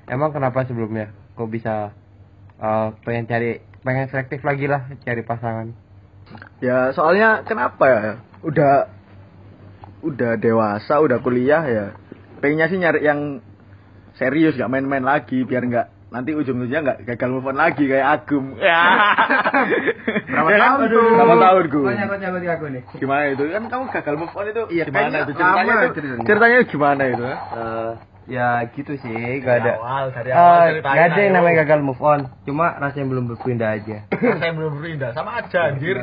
[0.10, 1.94] emang kenapa sebelumnya kok bisa
[2.62, 5.89] eh, pengen cari pengen selektif lagi lah cari pasangan
[6.60, 8.02] Ya soalnya kenapa ya?
[8.44, 8.74] Udah
[10.06, 11.86] udah dewasa, udah kuliah ya.
[12.39, 13.44] Pengennya sih nyari yang
[14.15, 18.58] serius, gak main-main lagi biar nggak nanti ujung-ujungnya nggak gagal move on lagi kayak Agum.
[18.60, 18.82] Ya.
[20.26, 20.69] Berapa Ya kan?
[20.74, 21.06] tahun tuh?
[21.13, 21.91] Berapa tahun gue?
[21.93, 23.43] nyakut aku nih Gimana itu?
[23.48, 25.74] Kan kamu gagal move on itu Iya, gimana itu ceritanya?
[25.76, 25.93] itu?
[25.93, 26.26] ceritanya.
[26.26, 27.24] Ceritanya gimana itu?
[27.24, 27.36] ha?
[27.36, 27.91] Eh,
[28.30, 32.19] ya gitu sih gak ada awal, dari Eh, gak ada yang namanya gagal move on
[32.43, 33.98] cuma rasanya belum berpindah aja
[34.39, 35.98] Saya belum berindah, sama aja anjir.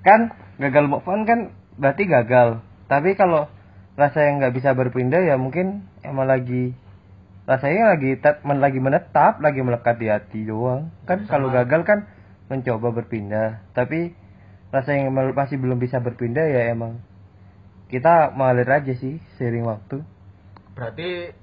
[0.00, 0.20] kan
[0.56, 3.48] gagal move on kan berarti gagal tapi kalau
[3.96, 6.76] rasa yang nggak bisa berpindah ya mungkin emang lagi
[7.50, 12.06] rasanya lagi tet, men- lagi menetap lagi melekat di hati doang kan kalau gagal kan
[12.46, 14.14] mencoba berpindah tapi
[14.70, 17.02] rasa yang masih belum bisa berpindah ya emang
[17.90, 20.06] kita mengalir aja sih seiring waktu
[20.78, 21.34] Berarti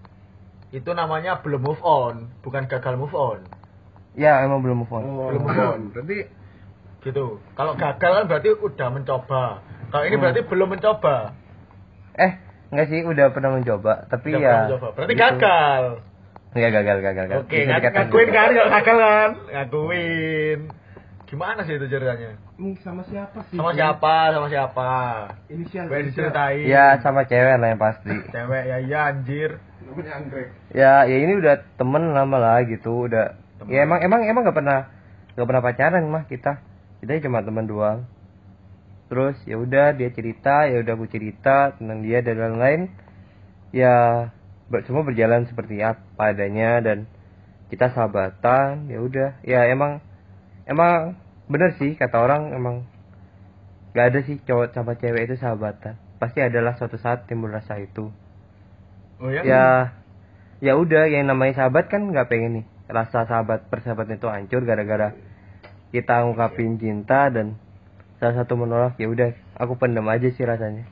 [0.71, 3.43] itu namanya belum move on, bukan gagal move on.
[4.15, 5.81] ya emang belum move on Belum move on.
[5.91, 6.17] berarti
[6.97, 7.39] Gitu.
[7.55, 9.63] Kalau gagal kan berarti udah mencoba.
[9.93, 10.23] Kalau ini Hmm.
[10.27, 11.31] berarti belum mencoba.
[12.17, 12.31] eh
[12.67, 14.87] enggak sih udah pernah mencoba tapi Udah ya pernah mencoba.
[14.93, 15.23] Berarti gitu.
[15.23, 15.83] gagal.
[16.47, 19.29] Enggak gagal gagal gagal Oke, Bisa dikatakan ngakuin kan kalau gagal kan?
[19.47, 20.59] Ngakuin.
[21.27, 22.31] Gimana sih itu ceritanya?
[22.55, 24.15] Hmm, sama siapa sih Sama siapa?
[24.31, 24.89] Sama siapa?
[25.47, 26.63] inisial Boleh diceritain.
[26.65, 29.51] ya sama cewek lah yang pasti Cewek ya iya anjir.
[29.83, 33.71] namanya anggrek ya ya ini udah temen lama lah gitu udah Temen.
[33.71, 34.79] ya emang emang emang nggak pernah
[35.31, 36.59] nggak pernah pacaran mah kita
[36.99, 38.03] kita cuma teman doang
[39.09, 42.81] terus ya udah dia cerita ya udah aku cerita tentang dia dan lain-lain.
[43.81, 43.95] Ya
[44.71, 46.97] ber- semua berjalan seperti apa adanya dan
[47.71, 49.29] kita sahabatan ya udah.
[49.43, 50.03] Ya emang
[50.71, 51.17] emang
[51.51, 52.75] bener sih kata orang emang
[53.91, 55.95] nggak ada sih cowok sama cewek itu sahabatan.
[56.21, 58.05] Pasti adalah suatu saat timbul rasa itu.
[59.19, 59.41] Oh ya?
[59.41, 59.93] ya
[60.61, 65.13] ya udah yang namanya sahabat kan nggak pengen nih rasa sahabat persahabatan itu hancur gara-gara
[65.93, 67.55] kita ngungkapin cinta dan
[68.17, 70.85] salah satu menolak ya udah aku pendam aja sih rasanya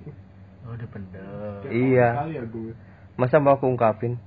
[0.66, 1.62] Oh, dipendam.
[1.70, 2.26] Iya.
[2.26, 2.74] Kali ya gue
[3.16, 4.18] masa mau aku ungkapin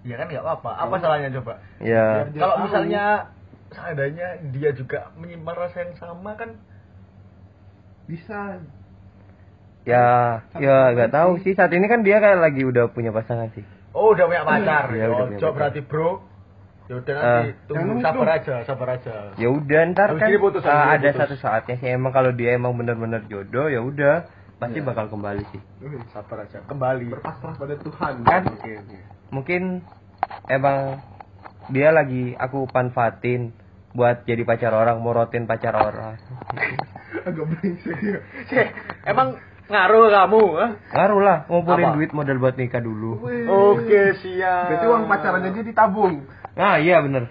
[0.00, 0.70] Ya kan nggak apa-apa.
[0.80, 1.60] Apa salahnya coba?
[1.80, 3.28] ya Kalau misalnya
[3.68, 6.56] seandainya dia juga menyimpan rasa yang sama kan
[8.04, 8.60] bisa
[9.84, 13.64] ya ya nggak tahu sih saat ini kan dia kayak lagi udah punya pasangan sih
[13.92, 14.90] Oh udah punya pacar.
[14.90, 15.52] Iya, udah punya pacar.
[15.54, 16.10] berarti bro.
[16.84, 17.64] Ya udah nanti Ah.
[17.64, 19.14] tunggu sabar aja, sabar aja.
[19.34, 21.16] ya udah ntar Habis kan putus, uh, ada putus.
[21.18, 24.86] satu saatnya sih emang kalau dia emang bener-bener jodoh ya udah pasti Iya.
[24.86, 26.60] bakal kembali sih Wih, Sabar aja.
[26.62, 27.08] Kembali.
[27.08, 28.42] berpasrah pada Tuhan Kan?
[28.50, 28.74] Oke.
[29.30, 29.80] mungkin
[30.46, 31.00] emang
[31.66, 33.56] dia lagi aku manfaatin
[33.90, 36.20] buat jadi pacar orang, morotin pacar orang.
[37.24, 38.68] agak brengsek ya Cek,
[39.06, 40.70] emang ngaruh kamu, ah?
[40.92, 41.96] Ngaruh lah, ngumpulin Apa?
[41.96, 43.24] duit modal buat nikah dulu.
[43.72, 44.68] Oke, siap.
[44.68, 46.20] berarti uang pacarannya dia ditabung
[46.54, 47.30] Nah, iya bener.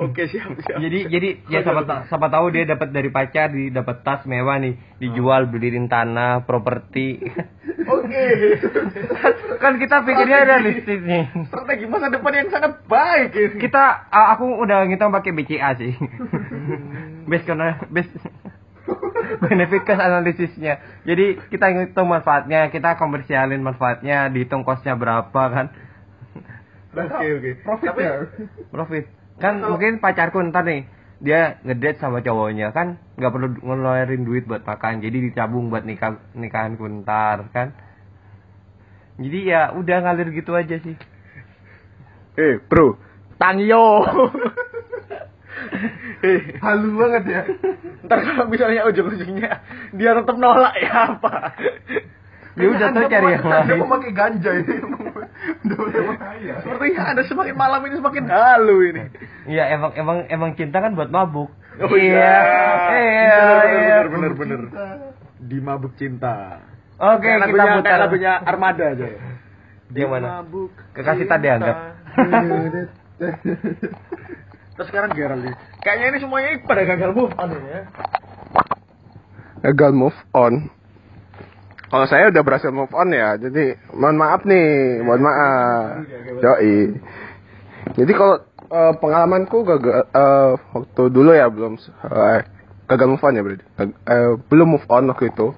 [0.00, 0.78] Oke, siap, siap.
[0.80, 4.56] Jadi jadi ya siapa, ta- siapa tahu dia dapat dari pacar, di dapat tas mewah
[4.56, 7.20] nih, dijual beliin tanah, properti.
[7.84, 8.24] Oke.
[9.62, 11.28] kan kita pikirnya realistis nih.
[11.52, 13.60] Strategi masa depan yang sangat baik ini.
[13.60, 15.92] Kita aku udah ngitung pakai BCA sih.
[17.28, 18.10] base karena base
[19.44, 20.80] benefit cost analisisnya.
[21.04, 25.66] Jadi kita ngitung manfaatnya, kita komersialin manfaatnya, dihitung costnya berapa kan.
[26.96, 27.50] Oke, oke.
[27.62, 28.14] profit Tapi ya
[28.74, 29.04] Profit.
[29.36, 34.68] Kan mungkin pacarku ntar nih dia ngedate sama cowoknya kan nggak perlu ngeluarin duit buat
[34.68, 37.72] makan jadi ditabung buat nikah nikahan ntar kan
[39.16, 40.96] jadi ya udah ngalir gitu aja sih
[42.36, 43.00] Eh, bro.
[43.40, 44.04] Tangyo.
[46.28, 47.42] eh, halu banget ya
[48.04, 49.64] ntar kalau misalnya ujung-ujungnya
[49.96, 51.56] dia tetap nolak ya apa?
[52.56, 54.74] Ya udah tuh cari yang Anda lain mau pakai ganja ini
[56.64, 59.02] Sepertinya ada semakin malam ini semakin halu ini.
[59.46, 61.52] Iya emang emang emang cinta kan buat mabuk.
[61.76, 62.40] Oh, iya.
[62.96, 63.96] iya, iya.
[64.08, 64.60] Bener, bener, bener.
[65.36, 66.56] Di mabuk cinta.
[66.96, 67.84] Oke Kayak kita putar.
[67.84, 69.06] kayak lagunya Armada aja.
[69.86, 70.26] Di Yang mana?
[70.40, 71.32] mabuk Kekasih cinta.
[71.36, 71.76] tak dianggap.
[74.76, 75.54] Terus sekarang Gerald nih.
[75.84, 77.82] Kayaknya ini semuanya pada gagal move on ini ya.
[79.64, 80.68] gagal move on
[81.96, 86.04] kalau saya udah berhasil move on ya jadi mohon maaf nih mohon maaf.
[86.44, 86.92] Yoi.
[87.96, 88.36] Jadi kalau
[88.68, 92.40] eh, pengalamanku gagal eh, waktu dulu ya belum eh,
[92.84, 93.64] gagal move on ya berarti.
[93.80, 95.56] Eh, belum move on waktu itu.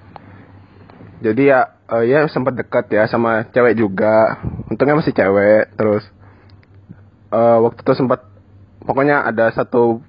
[1.27, 4.39] Jadi ya eh, ya sempat dekat ya sama cewek juga.
[4.71, 6.07] Untungnya masih cewek terus
[7.35, 8.23] eh, waktu itu sempat
[8.87, 9.99] pokoknya ada satu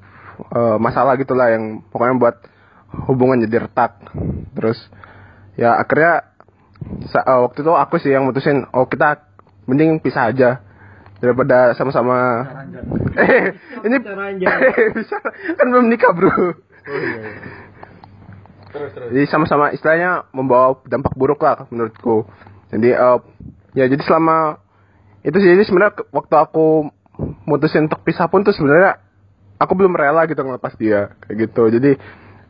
[0.47, 2.37] eh, masalah gitulah yang pokoknya buat
[3.11, 3.99] hubungan jadi retak.
[4.55, 4.79] Terus
[5.61, 6.33] ya akhirnya
[7.05, 9.29] eh, waktu itu aku sih yang mutusin oh kita
[9.69, 10.65] mending pisah aja
[11.21, 12.49] daripada sama-sama.
[13.13, 13.53] Eh
[13.87, 13.97] ini
[14.97, 15.17] bisa
[15.61, 16.33] kan belum nikah bro.
[18.71, 19.09] Terus terus.
[19.13, 22.25] jadi sama-sama istilahnya membawa dampak buruk lah menurutku.
[22.73, 23.19] Jadi eh,
[23.77, 24.57] ya jadi selama
[25.21, 26.89] itu sih jadi sebenarnya waktu aku
[27.45, 28.97] mutusin untuk pisah pun tuh sebenarnya
[29.61, 31.69] aku belum rela gitu ngelepas dia kayak gitu.
[31.69, 31.91] Jadi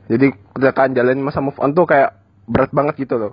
[0.06, 2.19] jadi ketika jalan masa move on tuh kayak
[2.50, 3.32] berat banget gitu loh.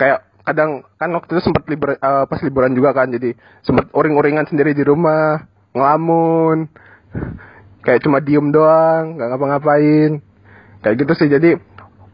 [0.00, 4.46] Kayak kadang kan waktu itu sempat libur eh, pas liburan juga kan jadi sempat uring-uringan
[4.48, 5.42] sendiri di rumah
[5.74, 6.70] ngelamun
[7.82, 10.24] kayak cuma diem doang nggak ngapa-ngapain.
[10.80, 11.60] Kayak gitu sih jadi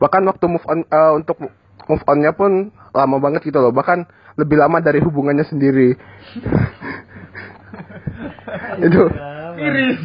[0.03, 1.39] bahkan waktu move on eh, untuk
[1.87, 5.95] move onnya pun lama banget gitu loh bahkan lebih lama dari hubungannya sendiri.
[8.83, 9.03] Itu.
[9.53, 10.01] Miris.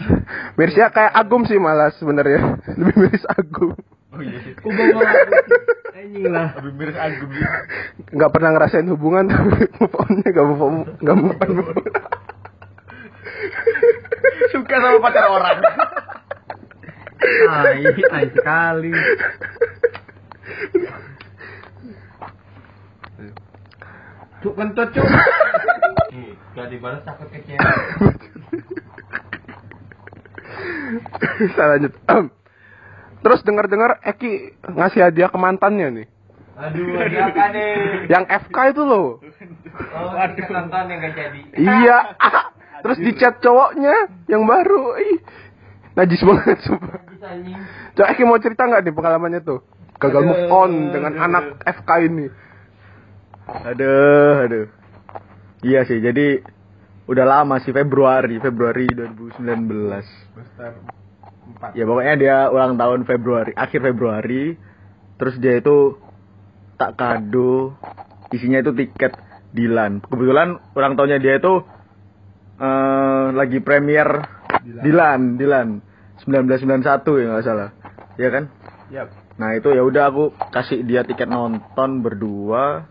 [0.60, 2.60] mirisnya kayak Agum sih malah sebenarnya.
[2.80, 3.80] Lebih miris Agum
[4.18, 5.02] Oh iya bawa
[5.98, 6.50] anjing lah.
[6.58, 7.46] Lebih miris Agum sih.
[8.18, 11.78] nggak pernah ngerasain hubungan tapi move onnya nggak move on nggak move on, move on.
[14.50, 15.58] Suka sama pacar orang.
[17.50, 18.92] Ai, ai sekali.
[24.42, 25.08] Cuk kentut cuk.
[26.56, 27.70] Gak dibalas takut kecewa.
[31.38, 31.94] Bisa lanjut
[33.28, 36.08] Terus dengar-dengar Eki ngasih hadiah ke mantannya nih.
[36.56, 38.08] Aduh, siapa nih?
[38.08, 39.20] Yang FK itu loh.
[39.20, 40.48] Oh, Aduh.
[40.48, 41.40] mantan yang gak jadi.
[41.60, 42.16] Iya.
[42.88, 44.96] Terus di chat cowoknya yang baru.
[44.96, 45.20] Ih.
[46.00, 47.04] Najis banget sumpah.
[48.00, 49.60] Coba Eki mau cerita nggak nih pengalamannya tuh?
[50.00, 51.44] Gagal move on dengan aduh, anak.
[51.68, 52.32] FK ini.
[53.44, 54.72] Aduh, aduh.
[55.68, 56.48] Iya sih, jadi
[57.12, 59.36] udah lama sih Februari, Februari 2019.
[61.56, 61.78] 4.
[61.78, 64.58] Ya pokoknya dia ulang tahun Februari, akhir Februari.
[65.18, 65.98] Terus dia itu
[66.78, 67.74] tak kado,
[68.30, 70.04] isinya itu tiket Dilan.
[70.04, 71.64] Kebetulan ulang tahunnya dia itu
[72.62, 74.06] uh, lagi premier
[74.62, 75.82] Dilan, Dilan.
[76.22, 76.84] 1991
[77.22, 77.70] ya nggak salah.
[78.20, 78.44] Ya kan?
[78.92, 79.08] Yep.
[79.38, 82.90] Nah, itu ya udah aku kasih dia tiket nonton berdua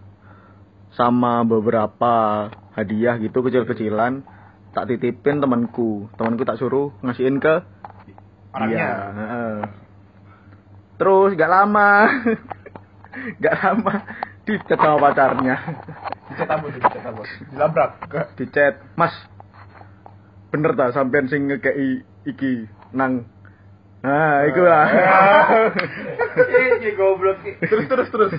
[0.95, 4.23] sama beberapa hadiah gitu kecil-kecilan
[4.73, 6.07] tak titipin temanku.
[6.15, 7.65] Temanku tak suruh ngasihin ke
[8.57, 8.89] Orangnya.
[9.13, 9.57] heeh.
[10.97, 11.91] terus gak lama
[13.45, 13.95] gak lama
[14.47, 15.57] dicat sama pacarnya
[16.27, 17.27] Dicat abot, dicat abot.
[17.55, 17.91] Dilabrak.
[18.35, 19.15] Dicet mas
[20.51, 23.29] bener tak sampean sing ngekei iki nang
[24.01, 24.87] nah iku lah
[26.37, 27.41] Ih, goblok.
[27.61, 28.33] terus terus terus.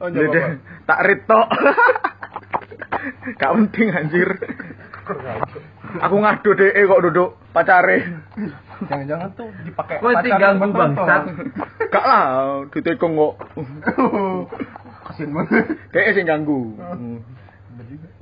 [0.00, 0.56] Oh, Jadi, apa?
[0.88, 1.40] tak rito.
[3.36, 4.28] Gak penting anjir.
[6.00, 8.08] Aku ngadu deh kok duduk pacare.
[8.88, 11.22] Jangan-jangan tuh dipakai Kok itu pacaran ganggu buat bangsat?
[11.90, 12.24] Gak lah,
[12.72, 13.34] ditekong kok.
[15.10, 15.64] Kasian banget.
[15.92, 16.60] Kayak sing ganggu.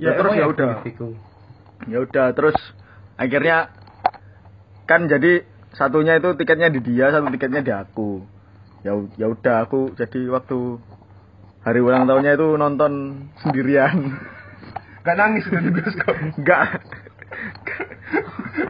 [0.01, 0.83] Ya terus ya udah.
[1.87, 2.57] Ya udah terus
[3.15, 3.71] akhirnya
[4.83, 8.25] kan jadi satunya itu tiketnya di dia, satu tiketnya di aku.
[8.83, 10.79] Ya ya udah aku jadi waktu
[11.63, 12.91] hari ulang tahunnya itu nonton
[13.43, 14.17] sendirian.
[15.07, 16.15] Gak nangis itu di bioskop.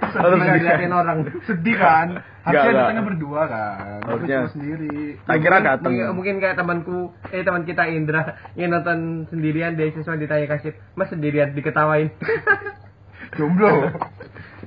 [0.09, 0.23] Enggak.
[0.25, 1.17] Terus diliatin orang.
[1.45, 2.07] Sedih kan?
[2.43, 3.99] Harusnya datangnya berdua kan.
[4.03, 4.39] Harusnya.
[4.49, 5.21] sendiri.
[5.23, 5.91] Tak kira datang.
[5.93, 10.73] Mungkin, mungkin kayak temanku, eh teman kita Indra yang nonton sendirian di siswa ditanya kasih,
[10.97, 12.09] Mas sendirian diketawain.
[13.37, 13.93] Jomblo.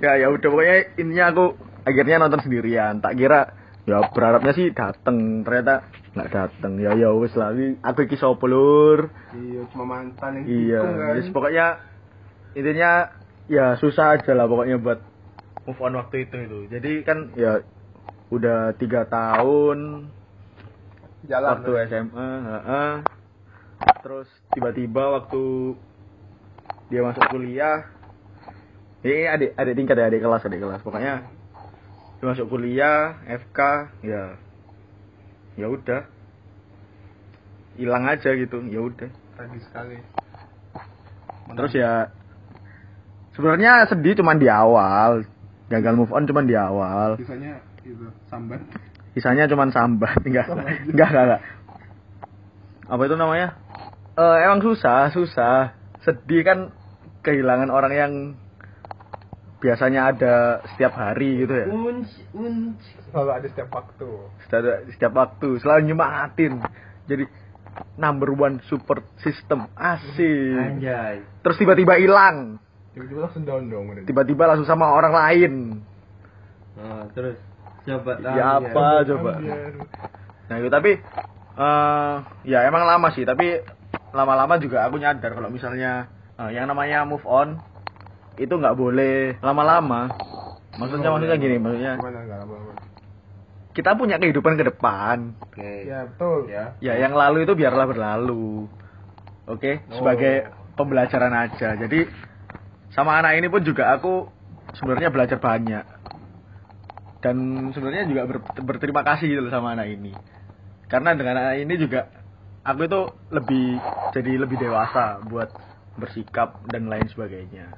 [0.03, 1.45] ya ya udah pokoknya intinya aku
[1.87, 3.55] akhirnya nonton sendirian tak kira
[3.87, 7.51] ya berharapnya sih dateng ternyata nggak dateng ya ya wes lah
[7.83, 11.15] aku iki sopo lur iya, cuma mantan yang iya kan.
[11.19, 11.67] yes, pokoknya
[12.55, 12.93] intinya
[13.51, 15.01] ya susah aja lah pokoknya buat
[15.67, 17.63] move on waktu itu itu jadi kan ya
[18.33, 20.09] udah tiga tahun
[21.29, 21.63] Jalan.
[21.63, 22.93] waktu SMA heeh.
[24.03, 25.75] terus tiba-tiba waktu
[26.91, 27.87] dia masuk kuliah
[29.07, 31.15] ini adik adik tingkat ya adik kelas adik kelas pokoknya
[32.19, 33.59] dia masuk kuliah FK
[34.03, 34.23] ya
[35.59, 36.03] ya udah
[37.77, 39.97] hilang aja gitu ya udah Tragis sekali.
[41.57, 42.13] terus ya
[43.33, 45.25] sebenarnya sedih cuman di awal
[45.73, 48.61] gagal move on cuman di awal Sisanya itu sambat.
[49.17, 50.47] sisanya cuman sambat enggak
[50.93, 51.43] enggak enggak, enggak.
[52.87, 53.49] apa itu namanya
[54.13, 55.73] Eh emang susah susah
[56.05, 56.59] sedih kan
[57.25, 58.13] kehilangan orang yang
[59.57, 60.35] biasanya ada
[60.69, 62.05] setiap hari gitu ya Unc,
[62.35, 62.77] unc.
[63.09, 64.11] Selalu ada setiap waktu.
[64.45, 66.61] setiap, setiap waktu selalu nyemangatin
[67.09, 67.25] jadi
[67.97, 71.25] number one support system asik Anjay.
[71.41, 72.61] terus tiba-tiba hilang
[72.93, 75.53] Tiba-tiba langsung down dong tiba-tiba langsung sama orang lain.
[76.77, 77.41] Nah, terus
[77.83, 79.31] coba ya apa coba.
[80.47, 81.01] nah itu tapi
[81.53, 82.15] eh
[82.47, 83.59] ya emang lama sih tapi
[84.13, 87.59] lama-lama juga aku nyadar kalau misalnya eh, yang namanya move on
[88.37, 90.13] itu nggak boleh lama-lama.
[90.77, 91.97] Maksudnya maksudnya gini maksudnya
[93.73, 95.33] kita punya kehidupan ke depan.
[95.41, 95.89] Oke.
[95.89, 96.49] Ya, betul.
[96.53, 96.77] Ya.
[96.79, 98.69] ya yang lalu itu biarlah berlalu.
[99.49, 99.81] Oke?
[99.89, 101.75] Sebagai pembelajaran aja.
[101.81, 102.05] Jadi
[102.93, 104.29] sama anak ini pun juga aku
[104.77, 105.85] sebenarnya belajar banyak.
[107.23, 110.13] Dan sebenarnya juga ber- berterima kasih gitu sama anak ini.
[110.93, 112.13] Karena dengan anak ini juga
[112.61, 113.01] aku itu
[113.33, 113.81] lebih
[114.13, 115.49] jadi lebih dewasa buat
[115.97, 117.73] bersikap dan lain sebagainya.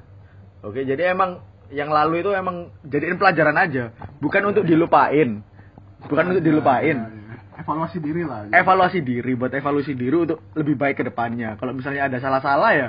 [0.66, 3.94] Oke jadi emang yang lalu itu emang jadiin pelajaran aja.
[4.18, 5.46] Bukan untuk dilupain.
[6.10, 7.22] Bukan untuk dilupain.
[7.54, 8.50] Evaluasi diri lah.
[8.50, 8.58] gitu.
[8.58, 11.54] evaluasi diri buat evaluasi diri untuk lebih baik ke depannya.
[11.54, 12.88] Kalau misalnya ada salah-salah ya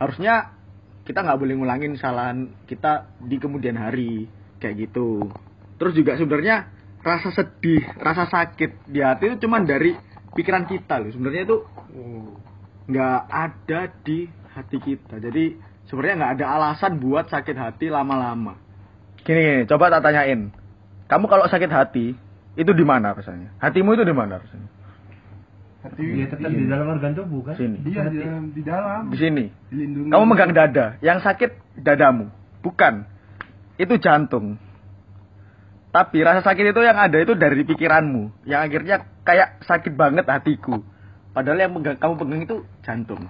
[0.00, 0.55] harusnya
[1.06, 4.26] kita nggak boleh ngulangin kesalahan kita di kemudian hari
[4.58, 5.30] kayak gitu.
[5.78, 6.66] Terus juga sebenarnya
[7.06, 9.94] rasa sedih rasa sakit di hati itu cuman dari
[10.34, 11.10] pikiran kita loh.
[11.14, 11.58] Sebenarnya itu
[11.96, 12.36] Hmm.
[12.90, 15.22] nggak ada di hati kita.
[15.22, 18.58] Jadi sebenarnya nggak ada alasan buat sakit hati lama-lama.
[19.22, 20.50] Gini, gini coba tak tanyain.
[21.06, 22.18] Kamu kalau sakit hati
[22.58, 23.54] itu di mana rasanya?
[23.62, 24.75] Hatimu itu di mana rasanya
[25.86, 27.54] Hati Dia tetap di dalam organ tubuh kan?
[27.54, 29.00] sini Iya di dalam di dalam.
[29.10, 30.10] di sini Dilindungi.
[30.10, 32.28] kamu megang dada yang sakit dadamu
[32.60, 33.06] bukan
[33.78, 34.58] itu jantung
[35.94, 40.84] tapi rasa sakit itu yang ada itu dari pikiranmu yang akhirnya kayak sakit banget hatiku
[41.32, 43.22] padahal yang megang, kamu pegang itu jantung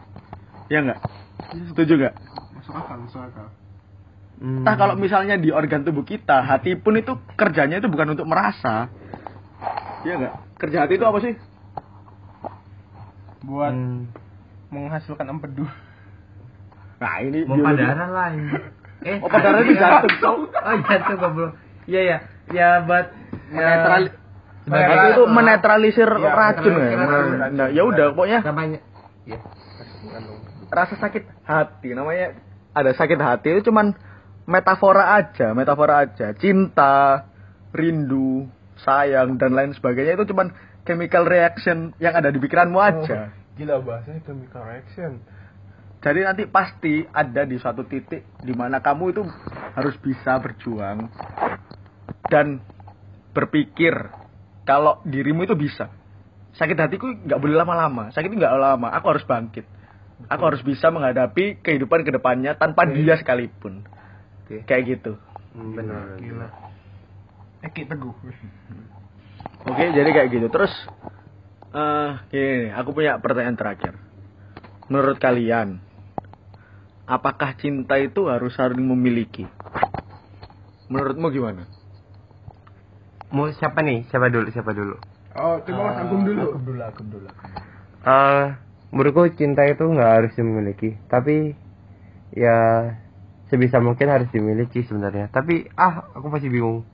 [0.67, 0.99] ya enggak
[1.71, 2.15] setuju nggak
[2.57, 3.47] Masuk akal, masuk akal.
[4.43, 4.61] Hmm.
[4.65, 8.91] Entah kalau misalnya di organ tubuh kita, hati pun itu kerjanya itu bukan untuk merasa.
[10.03, 10.35] Iya enggak?
[10.59, 11.39] Kerja hati itu apa sih?
[13.47, 14.11] Buat Hmm.
[14.69, 15.65] menghasilkan empedu.
[16.99, 18.51] Nah, ini padaran lah ini.
[18.97, 20.37] Eh, Oh, padaran itu jantung, Cok.
[20.57, 21.53] Oh, jantung goblok.
[21.85, 22.19] Iya ya.
[22.49, 23.13] Ya, buat
[23.47, 24.11] Menetral-
[24.65, 26.97] sebagai itu menetralisir Iya, racun ya.
[26.97, 27.55] menetralisir racun.
[27.55, 28.81] Nah, ya udah pokoknya namanya.
[29.23, 29.39] Ya.
[30.67, 32.35] rasa sakit hati namanya
[32.73, 33.95] ada sakit hati itu cuman
[34.45, 36.35] metafora aja, metafora aja.
[36.35, 37.23] Cinta,
[37.71, 40.51] rindu, sayang dan lain sebagainya itu cuman
[40.87, 43.35] chemical reaction yang ada di pikiranmu aja.
[43.59, 45.19] Gila bahasanya chemical reaction.
[46.01, 49.23] Jadi nanti pasti ada di suatu titik di mana kamu itu
[49.75, 51.11] harus bisa berjuang
[52.31, 52.63] dan
[53.35, 53.93] berpikir
[54.63, 55.91] kalau dirimu itu bisa.
[56.55, 58.15] Sakit hatiku nggak boleh lama-lama.
[58.15, 58.89] Sakit itu nggak lama.
[58.95, 59.67] Aku harus bangkit.
[60.31, 63.85] Aku harus bisa menghadapi kehidupan ke depannya tanpa dia sekalipun.
[64.47, 64.65] Oke.
[64.65, 65.13] Kayak gitu.
[65.53, 66.17] Benar.
[66.17, 66.49] Gila.
[67.67, 68.15] Eki teguh.
[69.67, 70.47] Oke, jadi kayak gitu.
[70.49, 70.73] Terus
[71.75, 73.99] eh gini, aku punya pertanyaan terakhir.
[74.87, 75.83] Menurut kalian,
[77.11, 79.43] apakah cinta itu harus saling memiliki?
[80.87, 81.67] Menurutmu gimana?
[83.35, 84.07] Mau siapa nih?
[84.07, 84.47] Siapa dulu?
[84.55, 84.95] Siapa dulu?
[85.35, 86.47] Oh, coba Mas Agung dulu.
[86.55, 87.29] Aku dulu, aku dulu.
[88.07, 88.45] Eh,
[88.95, 91.59] menurutku cinta itu nggak harus dimiliki, tapi
[92.31, 92.95] ya
[93.51, 95.27] sebisa mungkin harus dimiliki sebenarnya.
[95.35, 96.87] Tapi ah, aku masih bingung.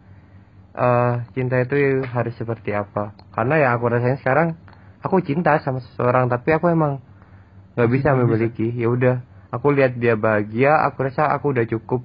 [0.72, 3.12] Eh, cinta itu harus seperti apa?
[3.36, 4.56] Karena ya aku rasain sekarang
[5.04, 7.04] aku cinta sama seseorang, tapi aku emang
[7.76, 8.72] nggak bisa memiliki.
[8.72, 9.20] Ya udah,
[9.52, 12.00] aku lihat dia bahagia, aku rasa aku udah cukup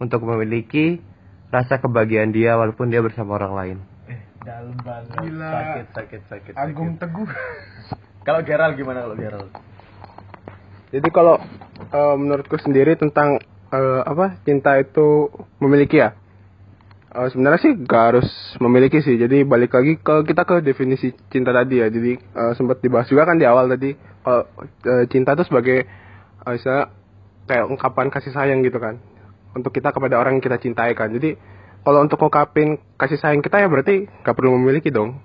[0.00, 1.04] untuk memiliki
[1.52, 3.78] rasa kebahagiaan dia walaupun dia bersama orang lain.
[4.08, 5.28] Eh, dalam banget.
[5.28, 5.52] Gila.
[5.52, 6.52] Sakit, sakit, sakit.
[6.56, 7.02] Agung sakit.
[7.04, 7.28] teguh.
[8.26, 9.48] Kalau Gerald gimana kalau Gerald?
[10.92, 11.40] Jadi kalau
[11.80, 13.40] eh, menurutku sendiri tentang
[13.72, 16.12] eh, apa cinta itu memiliki ya.
[17.18, 18.28] Eh, sebenarnya sih gak harus
[18.62, 19.18] memiliki sih.
[19.18, 21.90] Jadi balik lagi ke kita ke definisi cinta tadi ya.
[21.90, 24.46] Jadi eh, sempat dibahas juga kan di awal tadi kalau
[24.86, 25.82] eh, cinta itu sebagai
[26.48, 26.94] istilah
[27.50, 29.02] kayak ungkapan kasih sayang gitu kan.
[29.50, 31.10] Untuk kita kepada orang yang kita cintai kan.
[31.10, 31.34] Jadi
[31.82, 35.18] kalau untuk ungkapin kasih sayang kita ya berarti gak perlu memiliki dong.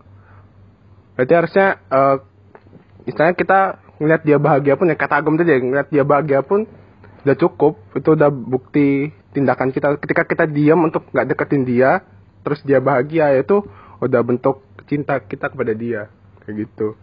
[1.13, 2.17] Berarti harusnya eh,
[3.05, 3.59] istilahnya kita
[4.01, 6.65] ngeliat dia bahagia pun ya kata Agam tadi ya ngeliat dia bahagia pun
[7.24, 12.03] udah cukup itu udah bukti tindakan kita ketika kita diam untuk nggak deketin dia
[12.43, 13.63] terus dia bahagia itu
[14.03, 16.11] udah bentuk cinta kita kepada dia
[16.43, 16.99] kayak gitu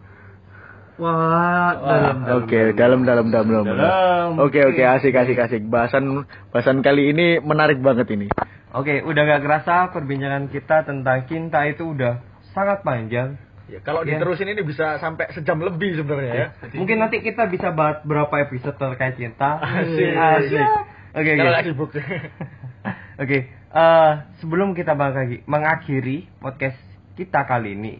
[1.01, 3.65] Wah, dalam, dalam, Oke, dalam dalam dalam dalam.
[3.65, 4.27] Dalam.
[4.37, 5.65] Oke oke asik asik asik.
[5.65, 8.29] Bahasan bahasan kali ini menarik banget ini.
[8.77, 12.21] Oke, udah gak kerasa perbincangan kita tentang cinta itu udah
[12.53, 13.33] sangat panjang.
[13.71, 14.19] Ya, kalau Iya.
[14.19, 16.47] diterusin ini bisa sampai sejam lebih sebenarnya ya.
[16.75, 19.63] Mungkin nanti kita bisa bahas berapa episode terkait cinta.
[19.63, 20.11] Asik.
[20.11, 20.67] Asik.
[21.15, 21.31] Oke.
[21.39, 21.89] Kalau nggak sibuk.
[23.23, 24.11] Oke, eh,
[24.43, 26.75] sebelum kita mengakhiri, mengakhiri podcast
[27.15, 27.95] kita kali ini,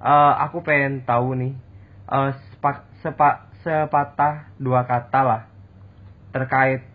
[0.00, 1.52] eh, aku pengen tahu nih,
[2.08, 5.42] eh, sepa- sepa- sepatah dua kata lah
[6.30, 6.86] terkait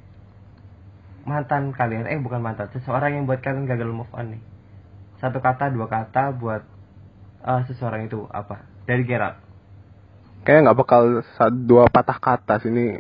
[1.28, 4.42] mantan kalian eh bukan mantan seseorang yang buat kalian gagal move on nih
[5.20, 6.64] satu kata dua kata buat
[7.42, 9.38] eh, seseorang itu apa dari Gerald
[10.42, 11.02] Kayaknya nggak bakal
[11.70, 12.98] dua patah kata sini.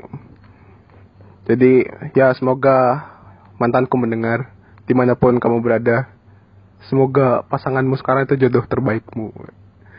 [1.50, 3.02] Jadi ya semoga
[3.58, 4.54] mantanku mendengar
[4.86, 6.06] di mana pun kamu berada.
[6.86, 9.34] Semoga pasanganmu sekarang itu jodoh terbaikmu.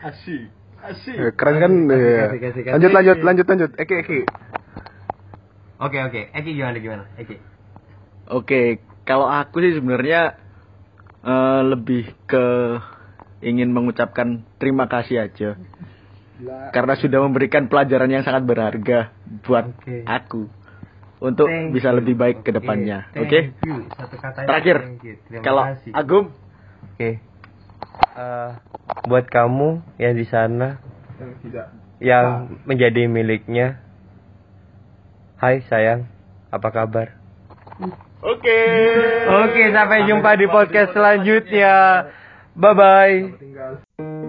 [0.07, 0.51] Asik.
[0.87, 1.15] Asik.
[1.19, 1.71] Eh, Keren kan?
[1.83, 2.15] Kasih, Iya.
[2.15, 2.73] kasih, kasih, kasih.
[2.79, 3.71] Lanjut lanjut lanjut lanjut.
[3.75, 4.19] Eki Eki.
[5.83, 7.35] oke oke Eki gimana gimana Eki
[8.31, 10.39] Oke, kalau aku sih sebenarnya
[11.27, 12.47] eh, lebih ke
[13.43, 15.59] ingin mengucapkan terima kasih aja
[16.73, 19.13] karena sudah memberikan pelajaran yang sangat berharga
[19.45, 20.03] buat Oke.
[20.03, 20.43] aku
[21.23, 21.97] untuk Thank bisa you.
[22.03, 23.07] lebih baik ke Oke, depannya.
[23.15, 23.55] Oke.
[23.95, 24.77] Satu katanya Terakhir,
[25.39, 25.91] kalau kasih.
[25.95, 26.35] Agum
[26.93, 27.23] Oke.
[28.13, 28.49] Eh,
[29.07, 30.83] buat kamu yang di sana
[32.03, 33.79] yang menjadi miliknya.
[35.39, 36.07] Hai sayang,
[36.51, 37.19] apa kabar?
[38.23, 38.59] Oke.
[39.27, 41.75] Oke, sampai jumpa di podcast selanjutnya.
[42.55, 44.22] Bye-bye.